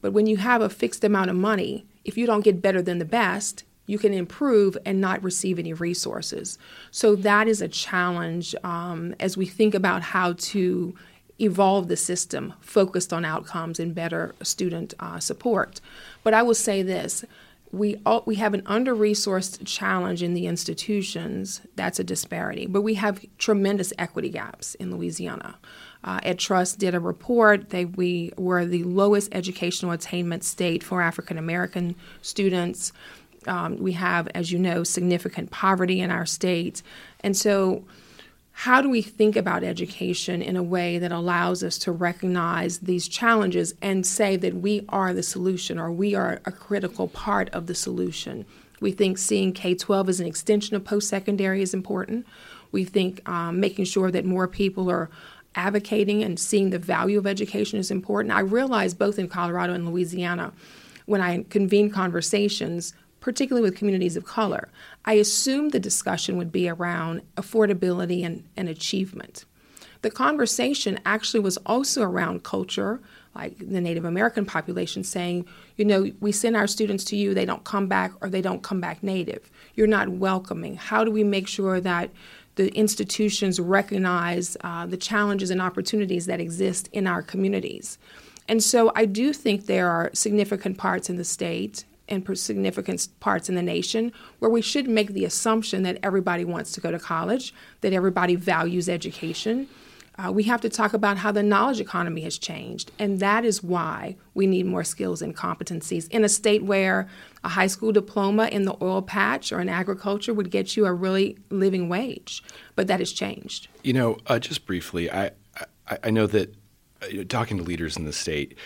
But 0.07 0.13
when 0.13 0.29
you 0.29 0.37
have 0.37 0.63
a 0.63 0.69
fixed 0.69 1.03
amount 1.03 1.31
of 1.31 1.37
money, 1.37 1.85
if 2.05 2.17
you 2.17 2.27
don't 2.27 2.45
get 2.45 2.63
better 2.63 2.81
than 2.81 3.01
the 3.01 3.05
best, 3.05 3.65
you 3.87 3.99
can 3.99 4.15
improve 4.15 4.79
and 4.87 5.01
not 5.01 5.21
receive 5.21 5.59
any 5.59 5.73
resources. 5.73 6.61
So 6.93 7.17
that 7.17 7.49
is 7.49 7.61
a 7.61 7.67
challenge 7.67 8.55
um, 8.63 9.17
as 9.19 9.37
we 9.37 9.47
think 9.47 9.75
about 9.75 10.03
how 10.03 10.35
to 10.35 10.95
evolve 11.41 11.89
the 11.89 11.97
system 11.97 12.55
focused 12.61 13.13
on 13.13 13.25
outcomes 13.25 13.81
and 13.81 13.97
better 13.97 14.37
student 14.45 14.95
uh, 15.01 15.19
support. 15.19 15.81
But 16.23 16.35
I 16.35 16.43
will 16.45 16.55
say 16.55 16.85
this. 16.85 17.25
We, 17.73 18.01
all, 18.07 18.23
we 18.27 18.37
have 18.37 18.55
an 18.55 18.63
under 18.65 18.95
resourced 18.95 19.59
challenge 19.67 20.23
in 20.23 20.35
the 20.35 20.47
institutions. 20.47 21.63
That's 21.75 21.99
a 21.99 22.05
disparity. 22.05 22.67
But 22.67 22.83
we 22.83 22.95
have 22.95 23.25
tremendous 23.39 23.93
equity 23.99 24.29
gaps 24.29 24.77
in 24.77 24.93
Louisiana 24.93 25.57
uh, 26.07 26.21
EdTrust 26.21 26.79
did 26.79 26.95
a 26.95 27.01
report. 27.01 27.71
They, 27.71 27.85
we 27.85 28.33
were 28.39 28.65
the 28.65 28.85
lowest 28.85 29.29
educational 29.35 29.91
attainment 29.91 30.45
state 30.45 30.85
for 30.85 31.03
African 31.03 31.37
American 31.37 31.97
students. 32.23 32.93
Um, 33.47 33.77
we 33.79 33.93
have, 33.93 34.29
as 34.29 34.53
you 34.53 34.59
know, 34.59 34.85
significant 34.85 35.51
poverty 35.51 36.01
in 36.01 36.11
our 36.11 36.25
state. 36.25 36.83
And 37.21 37.37
so, 37.37 37.85
how 38.53 38.81
do 38.81 38.89
we 38.89 39.03
think 39.03 39.37
about 39.37 39.63
education 39.63 40.41
in 40.41 40.57
a 40.57 40.63
way 40.63 40.99
that 40.99 41.13
allows 41.13 41.63
us 41.63 41.77
to 41.79 41.93
recognize 41.93 42.79
these 42.79 43.07
challenges 43.07 43.75
and 43.83 44.07
say 44.07 44.37
that 44.37 44.55
we 44.55 44.87
are 44.89 45.13
the 45.13 45.23
solution 45.23 45.79
or 45.79 45.93
we 45.93 46.15
are 46.15 46.41
a 46.47 46.53
critical 46.53 47.09
part 47.09 47.51
of 47.51 47.67
the 47.67 47.75
solution? 47.75 48.47
We 48.81 48.93
think 48.93 49.19
seeing 49.19 49.53
K 49.53 49.75
12 49.75 50.09
as 50.09 50.21
an 50.21 50.27
extension 50.27 50.77
of 50.77 50.85
post 50.85 51.09
secondary 51.09 51.63
is 51.63 51.75
important. 51.75 52.27
We 52.73 52.85
think 52.85 53.27
um, 53.29 53.61
making 53.61 53.87
sure 53.87 54.11
that 54.11 54.25
more 54.25 54.49
people 54.49 54.91
are 54.91 55.11
advocating 55.57 56.23
and 56.23 56.39
seeing 56.39 56.71
the 56.71 56.79
value 56.79 57.19
of 57.19 57.27
education 57.27 57.79
is 57.79 57.91
important. 57.91 58.35
I 58.35 58.41
realized 58.41 58.99
both 58.99 59.19
in 59.19 59.29
Colorado 59.29 59.73
and 59.73 59.89
Louisiana 59.89 60.53
when 61.07 61.21
I 61.21 61.45
convened 61.51 61.93
conversations, 61.93 62.93
particularly 63.21 63.69
with 63.69 63.79
communities 63.79 64.17
of 64.17 64.25
color, 64.25 64.69
I 65.05 65.15
assumed 65.15 65.73
the 65.73 65.81
discussion 65.81 66.37
would 66.37 66.53
be 66.53 66.69
around 66.69 67.23
affordability 67.37 68.25
and, 68.25 68.45
and 68.57 68.69
achievement. 68.69 69.45
The 70.03 70.11
conversation 70.11 71.01
actually 71.07 71.41
was 71.41 71.57
also 71.59 72.03
around 72.03 72.45
culture, 72.45 73.01
like 73.35 73.59
the 73.59 73.81
Native 73.81 74.05
American 74.05 74.47
population 74.47 75.03
saying, 75.03 75.47
you 75.77 75.85
know, 75.85 76.11
we 76.21 76.33
send 76.33 76.57
our 76.57 76.67
students 76.67 77.05
to 77.05 77.17
you, 77.17 77.35
they 77.35 77.45
don't 77.45 77.65
come 77.65 77.87
back 77.87 78.13
or 78.21 78.29
they 78.29 78.43
don't 78.43 78.63
come 78.63 78.81
back 78.81 79.03
native. 79.03 79.51
You're 79.75 79.87
not 79.87 80.09
welcoming. 80.09 80.77
How 80.77 81.05
do 81.05 81.11
we 81.11 81.25
make 81.25 81.49
sure 81.49 81.81
that 81.81 82.11
the 82.57 82.75
institutions 82.75 83.61
recognize 83.61 84.57
uh, 84.63 84.87
the 84.87 84.97
challenges 84.97 85.51
and 85.51 85.63
opportunities 85.63 86.27
that 86.27 86.41
exist 86.41 86.89
in 86.93 87.07
our 87.07 87.23
communities. 87.23 87.99
And 88.49 88.63
so 88.63 88.93
I 88.95 89.07
do 89.07 89.33
think 89.33 89.67
there 89.67 89.89
are 89.89 90.11
significant 90.13 90.79
parts 90.79 91.09
in 91.09 91.17
the 91.17 91.25
state 91.25 91.85
and 92.09 92.39
significant 92.39 93.09
parts 93.21 93.49
in 93.49 93.57
the 93.57 93.63
nation 93.63 94.13
where 94.39 94.51
we 94.51 94.63
should 94.63 94.89
make 94.89 95.13
the 95.13 95.25
assumption 95.25 95.83
that 95.83 95.99
everybody 96.03 96.45
wants 96.45 96.73
to 96.73 96.81
go 96.81 96.91
to 96.91 96.99
college, 96.99 97.53
that 97.81 97.93
everybody 97.93 98.37
values 98.37 98.89
education, 98.89 99.69
uh, 100.19 100.33
we 100.33 100.45
have 100.45 100.61
to 100.63 100.69
talk 100.69 100.95
about 100.95 101.19
how 101.19 101.31
the 101.31 101.43
knowledge 101.43 101.81
economy 101.81 102.23
has 102.23 102.39
changed. 102.39 102.91
And 102.99 103.21
that 103.21 103.45
is 103.45 103.63
why 103.63 104.17
we 104.35 104.47
need 104.47 104.67
more 104.67 104.85
skills 104.85 105.21
and 105.21 105.37
competencies. 105.37 106.09
In 106.11 106.25
a 106.25 106.29
state 106.29 106.65
where 106.65 107.09
a 107.45 107.49
high 107.49 107.67
school 107.67 107.93
diploma 107.93 108.47
in 108.47 108.65
the 108.65 108.77
oil 108.83 109.03
patch 109.03 109.53
or 109.53 109.61
in 109.61 109.69
agriculture 109.69 110.33
would 110.33 110.51
get 110.51 110.77
you 110.77 110.87
a 110.87 110.93
really 110.93 111.37
living 111.51 111.89
wage. 111.89 112.43
But 112.75 112.87
that 112.87 113.01
has 113.01 113.13
changed. 113.13 113.69
You 113.83 113.93
know, 113.93 114.19
uh, 114.27 114.39
just 114.39 114.67
briefly, 114.67 115.11
I, 115.11 115.33
I, 115.89 115.99
I 116.05 116.11
know 116.11 116.27
that 116.27 116.55
uh, 117.03 117.25
talking 117.29 117.59
to 117.59 117.63
leaders 117.63 117.97
in 117.97 118.05
the 118.05 118.13
state, 118.13 118.57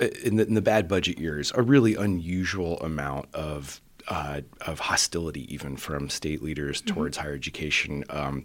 uh, 0.00 0.06
in 0.24 0.36
the, 0.36 0.46
in 0.46 0.54
the 0.54 0.62
bad 0.62 0.86
budget 0.86 1.18
years, 1.18 1.52
a 1.54 1.62
really 1.62 1.96
unusual 1.96 2.78
amount 2.80 3.34
of 3.34 3.80
uh, 4.08 4.40
of 4.62 4.80
hostility, 4.80 5.52
even 5.52 5.76
from 5.76 6.08
state 6.08 6.42
leaders 6.42 6.82
mm-hmm. 6.82 6.94
towards 6.94 7.16
higher 7.18 7.34
education. 7.34 8.04
Um, 8.10 8.42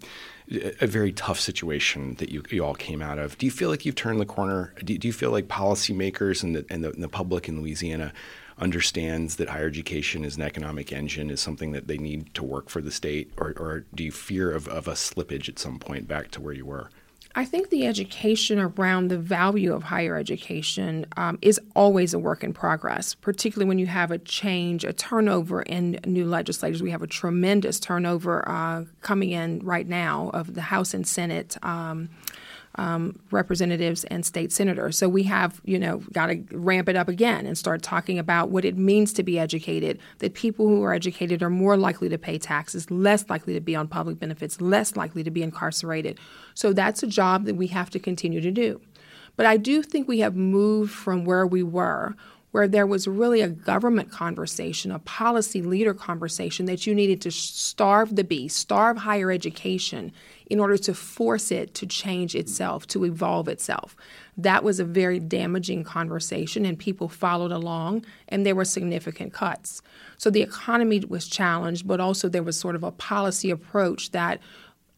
a 0.80 0.86
very 0.86 1.10
tough 1.10 1.40
situation 1.40 2.16
that 2.16 2.28
you, 2.28 2.42
you 2.50 2.62
all 2.62 2.74
came 2.74 3.00
out 3.00 3.18
of. 3.18 3.38
Do 3.38 3.46
you 3.46 3.52
feel 3.52 3.70
like 3.70 3.86
you've 3.86 3.94
turned 3.94 4.20
the 4.20 4.26
corner? 4.26 4.74
Do, 4.84 4.96
do 4.98 5.08
you 5.08 5.12
feel 5.12 5.30
like 5.30 5.48
policymakers 5.48 6.42
and 6.42 6.56
the, 6.56 6.66
and 6.68 6.84
the, 6.84 6.90
and 6.90 7.02
the 7.02 7.08
public 7.08 7.48
in 7.48 7.62
Louisiana 7.62 8.12
understands 8.58 9.36
that 9.36 9.48
higher 9.48 9.66
education 9.66 10.24
is 10.24 10.36
an 10.36 10.42
economic 10.42 10.92
engine, 10.92 11.30
is 11.30 11.40
something 11.40 11.72
that 11.72 11.88
they 11.88 11.96
need 11.96 12.32
to 12.34 12.44
work 12.44 12.68
for 12.68 12.80
the 12.80 12.90
state, 12.92 13.32
or, 13.38 13.54
or 13.56 13.84
do 13.94 14.04
you 14.04 14.12
fear 14.12 14.52
of, 14.52 14.68
of 14.68 14.86
a 14.86 14.92
slippage 14.92 15.48
at 15.48 15.58
some 15.58 15.78
point 15.78 16.06
back 16.06 16.30
to 16.30 16.40
where 16.40 16.54
you 16.54 16.66
were? 16.66 16.90
I 17.36 17.44
think 17.44 17.70
the 17.70 17.86
education 17.86 18.60
around 18.60 19.08
the 19.08 19.18
value 19.18 19.74
of 19.74 19.82
higher 19.82 20.16
education 20.16 21.04
um, 21.16 21.38
is 21.42 21.60
always 21.74 22.14
a 22.14 22.18
work 22.18 22.44
in 22.44 22.52
progress, 22.52 23.14
particularly 23.14 23.68
when 23.68 23.80
you 23.80 23.86
have 23.86 24.12
a 24.12 24.18
change, 24.18 24.84
a 24.84 24.92
turnover 24.92 25.62
in 25.62 25.98
new 26.06 26.26
legislators. 26.26 26.80
We 26.80 26.92
have 26.92 27.02
a 27.02 27.08
tremendous 27.08 27.80
turnover 27.80 28.48
uh, 28.48 28.84
coming 29.00 29.30
in 29.30 29.60
right 29.60 29.86
now 29.86 30.30
of 30.32 30.54
the 30.54 30.62
House 30.62 30.94
and 30.94 31.04
Senate. 31.04 31.56
Um, 31.64 32.08
um, 32.76 33.18
representatives 33.30 34.04
and 34.04 34.26
state 34.26 34.52
senators. 34.52 34.98
So 34.98 35.08
we 35.08 35.22
have, 35.24 35.60
you 35.64 35.78
know, 35.78 35.98
got 36.12 36.26
to 36.26 36.42
ramp 36.50 36.88
it 36.88 36.96
up 36.96 37.08
again 37.08 37.46
and 37.46 37.56
start 37.56 37.82
talking 37.82 38.18
about 38.18 38.50
what 38.50 38.64
it 38.64 38.76
means 38.76 39.12
to 39.14 39.22
be 39.22 39.38
educated. 39.38 40.00
That 40.18 40.34
people 40.34 40.66
who 40.66 40.82
are 40.82 40.92
educated 40.92 41.42
are 41.42 41.50
more 41.50 41.76
likely 41.76 42.08
to 42.08 42.18
pay 42.18 42.38
taxes, 42.38 42.90
less 42.90 43.28
likely 43.30 43.54
to 43.54 43.60
be 43.60 43.76
on 43.76 43.88
public 43.88 44.18
benefits, 44.18 44.60
less 44.60 44.96
likely 44.96 45.22
to 45.22 45.30
be 45.30 45.42
incarcerated. 45.42 46.18
So 46.54 46.72
that's 46.72 47.02
a 47.02 47.06
job 47.06 47.44
that 47.44 47.56
we 47.56 47.68
have 47.68 47.90
to 47.90 47.98
continue 47.98 48.40
to 48.40 48.50
do. 48.50 48.80
But 49.36 49.46
I 49.46 49.56
do 49.56 49.82
think 49.82 50.06
we 50.06 50.20
have 50.20 50.36
moved 50.36 50.92
from 50.92 51.24
where 51.24 51.46
we 51.46 51.62
were, 51.62 52.14
where 52.52 52.68
there 52.68 52.86
was 52.86 53.08
really 53.08 53.40
a 53.40 53.48
government 53.48 54.12
conversation, 54.12 54.92
a 54.92 55.00
policy 55.00 55.60
leader 55.60 55.92
conversation 55.92 56.66
that 56.66 56.86
you 56.86 56.94
needed 56.94 57.20
to 57.22 57.32
starve 57.32 58.14
the 58.14 58.22
beast, 58.22 58.56
starve 58.56 58.98
higher 58.98 59.32
education 59.32 60.12
in 60.46 60.60
order 60.60 60.76
to 60.76 60.94
force 60.94 61.50
it 61.50 61.74
to 61.74 61.86
change 61.86 62.34
itself, 62.34 62.86
to 62.86 63.04
evolve 63.04 63.48
itself. 63.48 63.96
That 64.36 64.62
was 64.62 64.78
a 64.78 64.84
very 64.84 65.18
damaging 65.18 65.84
conversation, 65.84 66.66
and 66.66 66.78
people 66.78 67.08
followed 67.08 67.52
along, 67.52 68.04
and 68.28 68.44
there 68.44 68.54
were 68.54 68.64
significant 68.64 69.32
cuts. 69.32 69.80
So 70.18 70.30
the 70.30 70.42
economy 70.42 71.00
was 71.00 71.26
challenged, 71.26 71.86
but 71.86 72.00
also 72.00 72.28
there 72.28 72.42
was 72.42 72.58
sort 72.58 72.74
of 72.74 72.82
a 72.82 72.92
policy 72.92 73.50
approach 73.50 74.10
that 74.10 74.40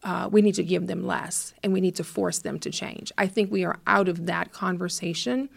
uh, 0.03 0.29
we 0.31 0.41
need 0.41 0.55
to 0.55 0.63
give 0.63 0.87
them 0.87 1.05
less 1.05 1.53
and 1.63 1.73
we 1.73 1.81
need 1.81 1.95
to 1.95 2.03
force 2.03 2.39
them 2.39 2.59
to 2.59 2.69
change. 2.69 3.11
I 3.17 3.27
think 3.27 3.51
we 3.51 3.65
are 3.65 3.79
out 3.87 4.07
of 4.07 4.27
that 4.27 4.51
conversation. 4.53 5.49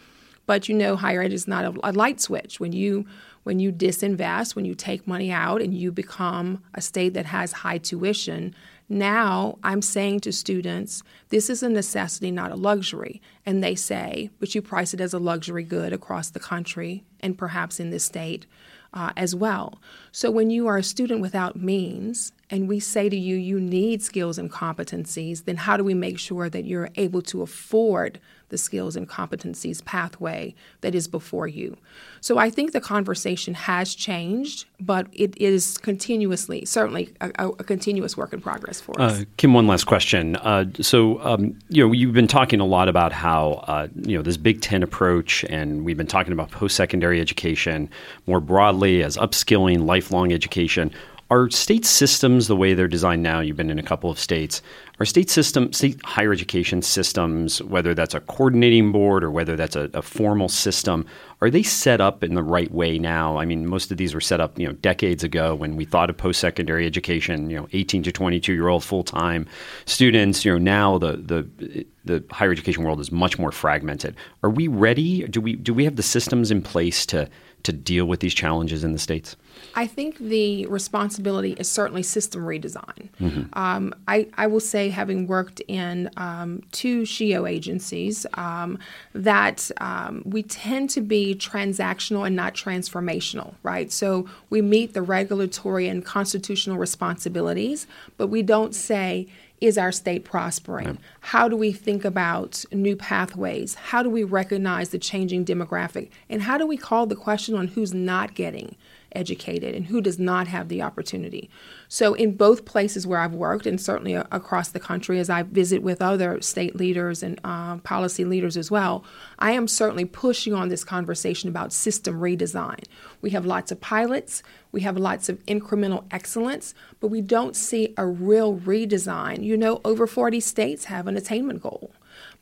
But 0.47 0.69
you 0.69 0.75
know, 0.75 0.97
higher 0.97 1.23
ed 1.23 1.33
is 1.33 1.47
not 1.47 1.65
a, 1.65 1.91
a 1.91 1.93
light 1.93 2.21
switch. 2.21 2.59
When 2.59 2.73
you 2.73 3.07
when 3.45 3.59
you 3.59 3.73
disinvest, 3.73 4.55
when 4.55 4.65
you 4.65 4.75
take 4.75 5.07
money 5.07 5.31
out, 5.31 5.63
and 5.63 5.73
you 5.73 5.93
become 5.93 6.63
a 6.75 6.81
state 6.81 7.15
that 7.15 7.27
has 7.27 7.53
high 7.53 7.79
tuition, 7.79 8.55
now 8.91 9.57
I'm 9.63 9.83
saying 9.83 10.21
to 10.21 10.33
students, 10.33 11.05
this 11.29 11.49
is 11.49 11.63
a 11.63 11.69
necessity, 11.69 12.33
not 12.33 12.51
a 12.51 12.57
luxury. 12.57 13.23
And 13.47 13.63
they 13.63 13.77
say, 13.77 14.31
but 14.41 14.53
you 14.55 14.61
price 14.61 14.93
it 14.93 15.01
as 15.01 15.15
a 15.15 15.19
luxury 15.21 15.63
good 15.63 15.93
across 15.93 16.29
the 16.29 16.41
country 16.41 17.05
and 17.21 17.39
perhaps 17.39 17.79
in 17.79 17.91
this 17.91 18.05
state 18.05 18.47
uh, 18.93 19.13
as 19.17 19.33
well. 19.33 19.81
So 20.13 20.31
when 20.31 20.51
you 20.51 20.67
are 20.67 20.77
a 20.77 20.83
student 20.83 21.21
without 21.21 21.57
means 21.57 22.33
and 22.51 22.69
we 22.69 22.81
say 22.81 23.09
to 23.09 23.17
you, 23.17 23.37
you 23.37 23.61
need 23.61 24.03
skills 24.03 24.37
and 24.39 24.51
competencies, 24.51 25.45
then 25.45 25.57
how 25.57 25.77
do 25.77 25.85
we 25.85 25.95
make 25.95 26.19
sure 26.19 26.49
that 26.49 26.65
you're 26.65 26.91
able 26.97 27.23
to 27.23 27.43
afford 27.43 28.19
the 28.49 28.59
skills 28.59 28.97
and 28.97 29.09
competencies 29.09 29.85
pathway 29.85 30.53
that 30.81 30.93
is 30.93 31.07
before 31.07 31.47
you? 31.47 31.77
So 32.21 32.39
I 32.39 32.51
think 32.51 32.73
the 32.73 32.81
conversation 32.81 33.55
has 33.55 33.95
changed, 33.95 34.65
but 34.81 35.07
it 35.13 35.37
is 35.41 35.79
continuously, 35.79 36.65
certainly, 36.65 37.15
a, 37.21 37.31
a 37.39 37.65
continuous 37.65 38.17
work 38.17 38.33
in 38.33 38.41
progress 38.41 38.81
for 38.81 39.01
us. 39.01 39.21
Uh, 39.21 39.25
Kim, 39.37 39.55
one 39.55 39.69
last 39.69 39.85
question. 39.85 40.35
Uh, 40.37 40.65
so, 40.81 41.23
um, 41.23 41.57
you 41.69 41.87
know, 41.87 41.93
you've 41.93 42.13
been 42.13 42.27
talking 42.27 42.59
a 42.59 42.67
lot 42.67 42.89
about 42.89 43.13
how, 43.13 43.65
uh, 43.69 43.87
you 43.95 44.17
know, 44.17 44.23
this 44.23 44.37
big 44.37 44.61
tent 44.61 44.83
approach, 44.83 45.45
and 45.45 45.85
we've 45.85 45.97
been 45.97 46.09
talking 46.09 46.33
about 46.33 46.51
post 46.51 46.75
secondary 46.75 47.21
education 47.21 47.89
more 48.27 48.41
broadly 48.41 49.05
as 49.05 49.17
upskilling, 49.17 49.87
lifelong 50.01 50.33
education 50.33 50.91
are 51.31 51.49
state 51.49 51.87
systems 51.87 52.49
the 52.49 52.57
way 52.57 52.75
they're 52.75 52.89
designed 52.89 53.23
now? 53.23 53.39
You've 53.39 53.57
been 53.57 53.71
in 53.71 53.79
a 53.79 53.85
couple 53.85 54.11
of 54.11 54.19
states. 54.19 54.63
Are 54.99 55.07
state 55.07 55.31
system, 55.31 55.73
state 55.73 56.05
higher 56.05 56.33
education 56.33 56.83
systems, 56.83 57.63
whether 57.63 57.95
that's 57.95 58.15
a 58.15 58.21
coordinating 58.21 58.91
board 58.91 59.23
or 59.23 59.31
whether 59.31 59.55
that's 59.55 59.77
a, 59.77 59.89
a, 59.95 60.03
formal 60.03 60.49
system, 60.49 61.07
are 61.41 61.49
they 61.49 61.63
set 61.63 62.01
up 62.01 62.25
in 62.25 62.35
the 62.35 62.43
right 62.43 62.71
way 62.73 62.99
now? 62.99 63.39
I 63.39 63.45
mean, 63.45 63.67
most 63.67 63.93
of 63.93 63.97
these 63.97 64.13
were 64.13 64.21
set 64.21 64.41
up, 64.41 64.59
you 64.59 64.67
know, 64.67 64.73
decades 64.73 65.23
ago 65.23 65.55
when 65.55 65.77
we 65.77 65.85
thought 65.85 66.11
of 66.11 66.17
post-secondary 66.17 66.85
education. 66.85 67.49
You 67.49 67.59
know, 67.59 67.69
18 67.73 68.03
to 68.03 68.13
22 68.13 68.53
year 68.53 68.67
old 68.67 68.83
full-time 68.83 69.47
students. 69.87 70.45
You 70.45 70.53
know, 70.53 70.59
now 70.59 70.99
the 70.99 71.13
the 71.13 71.87
the 72.05 72.25
higher 72.33 72.51
education 72.51 72.83
world 72.83 72.99
is 72.99 73.13
much 73.13 73.39
more 73.39 73.53
fragmented. 73.53 74.17
Are 74.43 74.51
we 74.51 74.67
ready? 74.67 75.23
Do 75.29 75.41
we 75.41 75.55
do 75.55 75.73
we 75.73 75.85
have 75.85 75.95
the 75.95 76.03
systems 76.03 76.51
in 76.51 76.61
place 76.61 77.07
to 77.07 77.31
to 77.63 77.73
deal 77.73 78.07
with 78.07 78.19
these 78.19 78.35
challenges 78.35 78.83
in 78.83 78.93
the 78.93 78.99
states? 78.99 79.37
I 79.81 79.87
think 79.87 80.19
the 80.19 80.67
responsibility 80.67 81.53
is 81.53 81.67
certainly 81.67 82.03
system 82.03 82.43
redesign. 82.43 83.09
Mm-hmm. 83.19 83.59
Um, 83.59 83.95
I, 84.07 84.27
I, 84.37 84.47
will 84.47 84.61
say, 84.61 84.91
having 84.91 85.27
worked 85.27 85.63
in 85.69 86.11
um, 86.19 86.63
two 86.71 87.05
SHEEO 87.05 87.51
agencies, 87.51 88.27
um, 88.35 88.79
that 89.15 89.71
um, 89.79 90.23
we 90.27 90.43
tend 90.43 90.91
to 90.91 91.01
be 91.01 91.35
transactional 91.35 92.27
and 92.27 92.37
not 92.37 92.53
transformational, 92.53 93.55
right? 93.63 93.91
So 93.91 94.29
we 94.51 94.61
meet 94.61 94.93
the 94.93 95.01
regulatory 95.01 95.89
and 95.89 96.05
constitutional 96.05 96.77
responsibilities, 96.77 97.87
but 98.19 98.27
we 98.27 98.43
don't 98.43 98.75
say, 98.75 99.29
is 99.63 99.79
our 99.79 99.93
state 99.93 100.25
prospering? 100.25 100.99
How 101.21 101.49
do 101.49 101.57
we 101.57 101.73
think 101.73 102.05
about 102.05 102.67
new 102.71 102.97
pathways? 102.97 103.75
How 103.77 104.03
do 104.03 104.11
we 104.11 104.25
recognize 104.25 104.91
the 104.91 104.99
changing 104.99 105.47
demographic? 105.47 106.11
And 106.29 106.43
how 106.43 106.59
do 106.59 106.67
we 106.67 106.77
call 106.77 107.07
the 107.07 107.17
question 107.17 107.55
on 107.55 107.69
who's 107.69 107.95
not 107.95 108.35
getting 108.35 108.77
educated 109.13 109.75
and 109.75 109.87
who 109.87 110.01
does 110.01 110.19
not 110.19 110.49
have 110.49 110.69
the 110.69 110.83
opportunity. 110.83 111.51
So, 111.89 112.15
in 112.15 112.37
both 112.37 112.65
places 112.65 113.07
where 113.07 113.21
I've 113.21 113.35
worked, 113.35 113.67
and 113.67 113.81
certainly 113.81 114.15
across 114.15 114.69
the 114.69 114.81
country 114.81 115.19
as 115.19 115.29
I 115.29 115.43
visit 115.43 115.83
with 115.83 116.01
other 116.01 116.41
state 116.41 116.77
leaders 116.77 117.23
and 117.23 117.41
uh, 117.45 117.79
policy 117.79 118.25
leaders 118.25 118.57
as 118.57 118.71
well, 118.71 119.05
I 119.39 119.53
am 119.53 119.67
certainly 119.67 120.05
pushing 120.05 120.55
on 120.55 120.69
this 120.69 120.85
conversation 120.85 121.49
about 121.49 121.73
system 121.73 122.21
redesign. 122.21 122.85
We 123.21 123.31
have 123.31 123.45
lots 123.45 123.73
of 123.73 123.81
pilots, 123.81 124.43
we 124.73 124.83
have 124.83 124.97
lots 124.97 125.29
of 125.29 125.45
incremental 125.47 126.05
excellence, 126.11 126.75
but 127.01 127.09
we 127.09 127.21
don't 127.21 127.57
see 127.57 127.95
a 127.97 128.07
real 128.07 128.57
redesign. 128.57 129.43
You 129.43 129.57
know, 129.57 129.81
over 129.85 130.07
40 130.07 130.41
states 130.41 130.85
have 130.85 131.07
an 131.07 131.17
attainment 131.17 131.63
goal. 131.63 131.91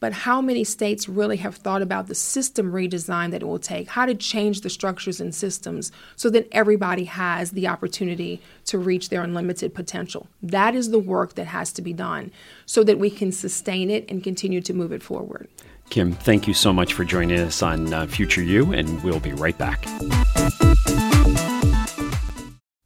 But 0.00 0.12
how 0.12 0.40
many 0.40 0.62
states 0.62 1.08
really 1.08 1.38
have 1.38 1.56
thought 1.56 1.82
about 1.82 2.06
the 2.06 2.14
system 2.14 2.72
redesign 2.72 3.32
that 3.32 3.42
it 3.42 3.46
will 3.46 3.58
take, 3.58 3.88
how 3.88 4.06
to 4.06 4.14
change 4.14 4.61
the 4.61 4.70
structures 4.70 5.20
and 5.20 5.34
systems 5.34 5.90
so 6.14 6.30
that 6.30 6.48
everybody 6.52 7.04
has 7.04 7.50
the 7.50 7.66
opportunity 7.66 8.40
to 8.66 8.78
reach 8.78 9.08
their 9.08 9.22
unlimited 9.22 9.74
potential? 9.74 10.28
That 10.42 10.74
is 10.74 10.90
the 10.90 10.98
work 10.98 11.34
that 11.34 11.46
has 11.46 11.72
to 11.72 11.82
be 11.82 11.92
done 11.92 12.30
so 12.64 12.84
that 12.84 12.98
we 12.98 13.11
can 13.11 13.32
sustain 13.32 13.90
it 13.90 14.08
and 14.08 14.22
continue 14.22 14.61
to 14.61 14.72
move 14.72 14.92
it 14.92 15.02
forward. 15.02 15.48
Kim, 15.90 16.12
thank 16.12 16.46
you 16.46 16.54
so 16.54 16.72
much 16.72 16.92
for 16.92 17.04
joining 17.04 17.40
us 17.40 17.62
on 17.62 17.92
uh, 17.92 18.06
Future 18.06 18.42
You, 18.42 18.72
and 18.72 19.02
we'll 19.02 19.20
be 19.20 19.32
right 19.32 19.56
back. 19.56 19.84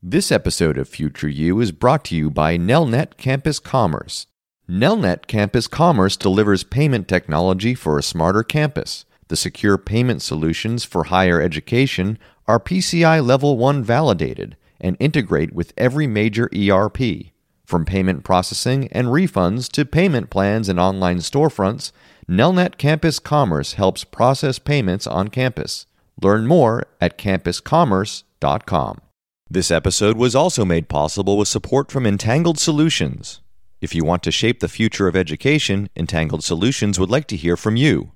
This 0.00 0.30
episode 0.32 0.78
of 0.78 0.88
Future 0.88 1.28
You 1.28 1.60
is 1.60 1.72
brought 1.72 2.04
to 2.06 2.16
you 2.16 2.30
by 2.30 2.56
Nelnet 2.56 3.16
Campus 3.16 3.58
Commerce. 3.58 4.26
Nelnet 4.70 5.26
Campus 5.26 5.66
Commerce 5.66 6.16
delivers 6.16 6.62
payment 6.62 7.08
technology 7.08 7.74
for 7.74 7.98
a 7.98 8.02
smarter 8.02 8.44
campus. 8.44 9.04
The 9.26 9.34
secure 9.36 9.76
payment 9.76 10.22
solutions 10.22 10.84
for 10.84 11.04
higher 11.04 11.40
education 11.40 12.16
are 12.46 12.60
PCI 12.60 13.26
Level 13.26 13.58
1 13.58 13.82
validated 13.82 14.56
and 14.80 14.96
integrate 15.00 15.52
with 15.52 15.72
every 15.76 16.06
major 16.06 16.48
ERP. 16.56 16.98
From 17.64 17.84
payment 17.84 18.22
processing 18.22 18.86
and 18.92 19.08
refunds 19.08 19.68
to 19.72 19.84
payment 19.84 20.30
plans 20.30 20.68
and 20.68 20.78
online 20.78 21.18
storefronts, 21.18 21.90
Nelnet 22.28 22.78
Campus 22.78 23.18
Commerce 23.18 23.72
helps 23.72 24.04
process 24.04 24.60
payments 24.60 25.08
on 25.08 25.28
campus. 25.28 25.86
Learn 26.22 26.46
more 26.46 26.86
at 27.00 27.18
campuscommerce.com. 27.18 29.00
This 29.50 29.70
episode 29.70 30.16
was 30.16 30.36
also 30.36 30.64
made 30.64 30.88
possible 30.88 31.36
with 31.36 31.48
support 31.48 31.90
from 31.90 32.06
Entangled 32.06 32.58
Solutions. 32.58 33.41
If 33.82 33.96
you 33.96 34.04
want 34.04 34.22
to 34.22 34.30
shape 34.30 34.60
the 34.60 34.68
future 34.68 35.08
of 35.08 35.16
education, 35.16 35.90
Entangled 35.96 36.44
Solutions 36.44 37.00
would 37.00 37.10
like 37.10 37.26
to 37.26 37.36
hear 37.36 37.56
from 37.56 37.74
you. 37.74 38.12